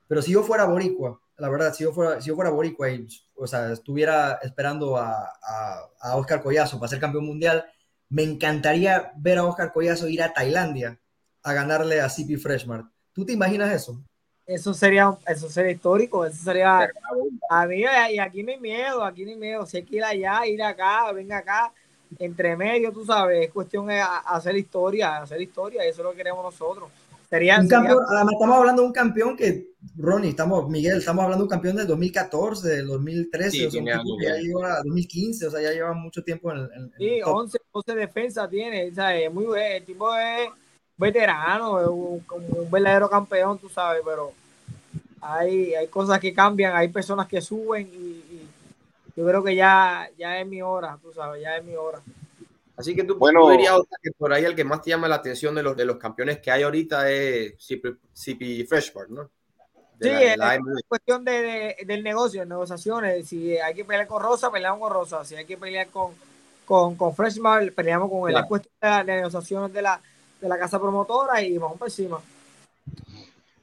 pero 0.08 0.22
si 0.22 0.32
yo 0.32 0.44
fuera 0.44 0.66
boricua, 0.66 1.22
la 1.38 1.50
verdad, 1.50 1.74
si 1.74 1.84
yo 1.84 1.94
fuera, 1.94 2.22
si 2.22 2.30
yo 2.30 2.36
fuera 2.36 2.50
boricua 2.50 2.90
y, 2.90 3.08
o 3.36 3.46
sea, 3.46 3.72
estuviera 3.72 4.40
esperando 4.42 4.98
a, 4.98 5.32
a, 6.02 6.16
Oscar 6.16 6.42
Collazo 6.42 6.80
para 6.80 6.90
ser 6.90 7.00
campeón 7.00 7.26
mundial, 7.26 7.66
me 8.10 8.24
encantaría 8.24 9.12
ver 9.18 9.38
a 9.38 9.46
Oscar 9.46 9.72
Collazo 9.72 10.08
ir 10.08 10.22
a 10.24 10.34
Tailandia 10.34 11.00
a 11.44 11.54
ganarle 11.54 12.02
a 12.02 12.10
CP 12.10 12.38
Freshman. 12.38 12.92
¿Tú 13.12 13.26
te 13.26 13.34
imaginas 13.34 13.72
eso? 13.72 14.04
Eso 14.46 14.74
sería, 14.74 15.16
eso 15.26 15.50
sería 15.50 15.72
histórico, 15.72 16.26
eso 16.26 16.44
sería, 16.44 16.90
a 17.50 17.66
mí, 17.66 17.84
y 18.12 18.20
aquí 18.20 18.44
no 18.44 18.52
hay 18.52 18.60
miedo, 18.60 19.04
aquí 19.04 19.24
no 19.24 19.32
hay 19.32 19.38
miedo, 19.38 19.66
si 19.66 19.78
hay 19.78 19.84
que 19.84 19.96
ir 19.98 20.04
allá, 20.04 20.46
ir 20.46 20.62
acá, 20.62 21.10
venga 21.14 21.38
acá, 21.38 21.72
entre 22.20 22.58
medio, 22.58 22.92
tú 22.92 23.06
sabes, 23.06 23.46
es 23.48 23.54
cuestión 23.54 23.88
de 23.88 24.02
hacer 24.02 24.58
historia, 24.58 25.18
hacer 25.22 25.42
historia, 25.42 25.86
y 25.86 25.90
eso 25.90 26.02
es 26.02 26.04
lo 26.06 26.12
que 26.12 26.18
queremos 26.18 26.44
nosotros. 26.44 26.90
Sería, 27.30 27.56
Un 27.58 27.68
sería- 27.70 27.78
campeón, 27.80 28.04
además, 28.10 28.34
estamos 28.34 28.58
hablando 28.58 28.82
de 28.82 28.88
un 28.90 28.94
campeón 28.94 29.38
que, 29.38 29.68
Ronnie, 29.98 30.30
estamos, 30.32 30.70
Miguel, 30.70 30.98
estamos 30.98 31.24
hablando 31.24 31.44
de 31.44 31.46
un 31.46 31.50
campeón 31.50 31.76
del 31.78 31.88
2014, 31.88 32.68
del 32.68 32.88
2013, 32.88 33.50
Sí, 33.52 33.66
o 33.66 33.72
sea, 33.72 33.82
ya 34.22 34.36
lleva 34.36 34.76
2015, 34.84 35.48
o 35.48 35.52
sea, 35.52 35.62
ya 35.62 35.72
lleva 35.72 35.94
mucho 35.94 36.22
tiempo 36.22 36.52
en 36.52 36.58
el, 36.58 36.64
en- 36.76 36.82
en 36.84 36.92
Sí, 36.98 37.10
el 37.16 37.24
top. 37.24 37.36
11, 37.38 37.58
11 37.72 37.96
defensas 37.96 38.50
tiene, 38.50 38.94
¿sabes? 38.94 39.34
Muy, 39.34 39.46
bu- 39.46 39.58
el 39.58 39.84
tipo 39.86 40.14
es 40.16 40.50
veterano, 40.98 41.82
es 41.82 41.88
un, 41.88 42.20
como 42.22 42.46
un 42.48 42.72
verdadero 42.72 43.10
campeón, 43.10 43.58
tú 43.60 43.70
sabes, 43.70 44.02
pero 44.06 44.32
hay, 45.22 45.74
hay 45.74 45.88
cosas 45.88 46.20
que 46.20 46.34
cambian, 46.34 46.76
hay 46.76 46.88
personas 46.90 47.28
que 47.28 47.42
suben 47.42 47.88
y, 47.94 47.98
y 47.98 48.50
yo 49.16 49.26
creo 49.26 49.44
que 49.44 49.56
ya, 49.56 50.10
ya 50.18 50.40
es 50.40 50.48
mi 50.48 50.62
hora, 50.62 50.98
tú 51.02 51.12
sabes, 51.14 51.42
ya 51.42 51.58
es 51.58 51.64
mi 51.64 51.76
hora. 51.76 52.00
Así 52.76 52.96
que 52.96 53.04
tú, 53.04 53.16
Bueno. 53.18 53.42
tú 53.42 53.50
dirías 53.52 53.74
Oscar, 53.74 54.00
que 54.02 54.12
por 54.12 54.34
ahí 54.34 54.44
el 54.46 54.56
que 54.56 54.64
más 54.64 54.82
te 54.82 54.90
llama 54.90 55.08
la 55.08 55.16
atención 55.16 55.54
de 55.54 55.62
los, 55.64 55.78
de 55.78 55.86
los 55.86 55.98
campeones 55.98 56.40
que 56.40 56.50
hay 56.52 56.64
ahorita 56.64 57.10
es 57.12 57.54
CP, 57.60 58.66
Freshman, 58.68 59.06
¿no? 59.10 59.30
De 60.00 60.08
Sí, 60.10 60.12
la- 60.12 60.20
de 60.20 60.32
es- 60.32 60.38
la 60.38 60.52
AMB. 60.54 60.80
cuestión 60.88 61.24
de, 61.24 61.32
de- 61.42 61.78
del 61.86 62.04
negocio, 62.04 62.44
negociaciones. 62.46 63.28
Si 63.28 63.56
hay 63.58 63.76
que 63.76 63.86
pelear 63.86 64.08
con 64.08 64.22
Rosa, 64.24 64.52
peleamos 64.52 64.80
con 64.80 64.92
Rosa. 64.92 65.24
Si 65.24 65.36
hay 65.36 65.46
que 65.46 65.56
pelear 65.56 65.88
con, 65.90 66.14
con, 66.66 66.96
con 66.96 67.16
Freshman, 67.16 67.72
peleamos 67.76 68.10
con 68.10 68.22
él. 68.28 68.34
Claro. 68.34 68.46
Es 68.46 68.50
cuestión 68.50 68.74
de 68.82 68.88
las 68.90 69.06
negociaciones 69.06 69.72
de 69.72 69.82
la, 69.84 70.02
de 70.44 70.50
la 70.50 70.60
casa 70.60 70.78
promotora 70.80 71.42
y 71.42 71.58
vamos 71.58 71.78
por 71.80 71.88
encima. 71.88 72.20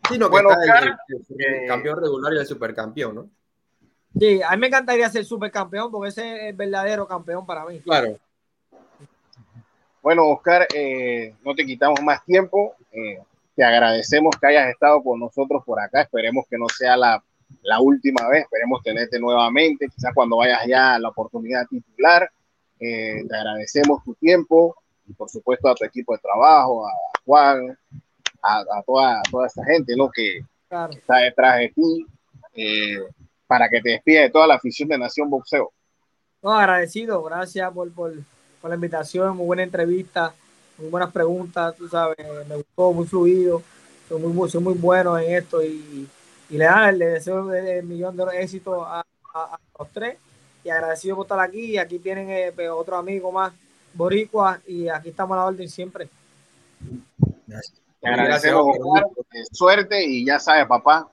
Sí, 0.09 0.19
no, 0.19 0.27
que 0.27 0.31
Bueno, 0.31 0.51
está 0.51 0.63
el- 0.65 0.71
Oscar, 0.71 0.99
el, 1.09 1.17
el 1.39 1.65
eh, 1.65 1.67
campeón 1.69 2.01
regular 2.01 2.33
y 2.33 2.39
el 2.39 2.47
supercampeón, 2.47 3.15
¿no? 3.15 3.31
Sí, 4.19 4.41
a 4.43 4.51
mí 4.53 4.57
me 4.57 4.67
encantaría 4.69 5.09
ser 5.11 5.25
supercampeón 5.27 5.91
porque 5.93 6.09
ese 6.09 6.37
es 6.37 6.43
el 6.51 6.57
verdadero 6.57 7.07
campeón 7.07 7.45
para 7.47 7.65
mí. 7.67 7.79
Claro. 7.81 8.19
Bueno, 10.03 10.27
Oscar, 10.29 10.67
eh, 10.75 11.35
no 11.45 11.55
te 11.55 11.65
quitamos 11.67 12.01
más 12.03 12.25
tiempo. 12.25 12.75
Eh, 12.91 13.21
te 13.55 13.63
agradecemos 13.63 14.35
que 14.41 14.47
hayas 14.47 14.71
estado 14.71 15.03
con 15.03 15.21
nosotros 15.21 15.63
por 15.65 15.79
acá. 15.79 16.01
Esperemos 16.01 16.47
que 16.49 16.57
no 16.57 16.67
sea 16.69 16.97
la, 16.97 17.23
la 17.63 17.81
última 17.81 18.27
vez. 18.29 18.45
Esperemos 18.45 18.83
tenerte 18.83 19.21
nuevamente, 19.21 19.87
quizás 19.95 20.13
cuando 20.15 20.39
vayas 20.39 20.63
ya 20.67 20.95
a 20.95 20.99
la 20.99 21.11
oportunidad 21.11 21.67
titular. 21.69 22.31
Eh, 22.81 23.23
te 23.29 23.37
agradecemos 23.37 24.03
tu 24.03 24.15
tiempo 24.15 24.75
y 25.11 25.15
por 25.15 25.29
supuesto 25.29 25.69
a 25.69 25.75
tu 25.75 25.85
equipo 25.85 26.13
de 26.15 26.21
trabajo, 26.21 26.87
a 26.87 26.93
Juan, 27.25 27.77
a, 28.43 28.61
a 28.61 28.83
toda, 28.87 29.23
toda 29.31 29.47
esta 29.47 29.65
gente 29.65 29.95
¿no? 29.97 30.11
que 30.11 30.41
Claro. 30.69 30.93
está 30.93 31.17
detrás 31.17 31.59
de 31.59 31.69
ti, 31.71 32.07
eh, 32.55 32.99
para 33.47 33.69
que 33.69 33.81
te 33.81 33.91
despida 33.91 34.23
de 34.23 34.31
toda 34.31 34.47
la 34.47 34.55
afición 34.55 34.89
de 34.89 34.99
Nación 34.99 35.29
Boxeo. 35.29 35.73
No, 36.43 36.53
agradecido, 36.53 37.23
gracias 37.25 37.73
por, 37.73 37.91
por, 37.93 38.15
por 38.61 38.71
la 38.71 38.77
invitación, 38.77 39.37
muy 39.37 39.47
buena 39.47 39.63
entrevista, 39.65 40.33
muy 40.79 40.89
buenas 40.89 41.13
preguntas, 41.13 41.75
tú 41.77 41.89
sabes, 41.89 42.17
me 42.49 42.57
gustó, 42.57 42.93
muy 42.93 43.07
fluido, 43.07 43.63
soy 44.09 44.21
muy, 44.23 44.49
soy 44.49 44.63
muy 44.63 44.75
bueno 44.75 45.19
en 45.19 45.35
esto 45.35 45.63
y, 45.63 46.09
y 46.49 46.57
le, 46.57 46.65
da- 46.65 46.93
le 46.93 47.07
deseo 47.07 47.53
el, 47.53 47.83
millón 47.85 48.17
de 48.17 48.25
éxitos 48.41 48.79
a, 48.87 49.01
a- 49.35 49.55
a 49.55 49.59
los 49.79 49.89
tres. 49.93 50.17
Y 50.63 50.69
agradecido 50.69 51.17
por 51.17 51.25
estar 51.25 51.41
aquí. 51.41 51.73
Y 51.73 51.79
aquí 51.79 51.99
tienen 51.99 52.29
eh, 52.31 52.69
otro 52.69 52.97
amigo 52.97 53.33
más, 53.33 53.53
Boricua, 53.95 54.61
y 54.67 54.89
aquí 54.89 55.11
estamos 55.11 55.35
a 55.37 55.41
la 55.41 55.47
orden 55.47 55.69
siempre. 55.69 56.09
Gracias. 57.47 57.81
Te 58.01 58.09
agradecemos, 58.09 58.77
suerte 59.53 60.03
y 60.05 60.25
ya 60.25 60.39
sabes, 60.39 60.67
papá. 60.67 61.09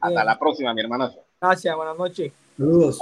Hasta 0.00 0.24
la 0.24 0.38
próxima, 0.38 0.72
mi 0.72 0.80
hermano. 0.80 1.12
Gracias, 1.40 1.76
buenas 1.76 1.96
noches. 1.96 2.32
Saludos. 2.56 3.00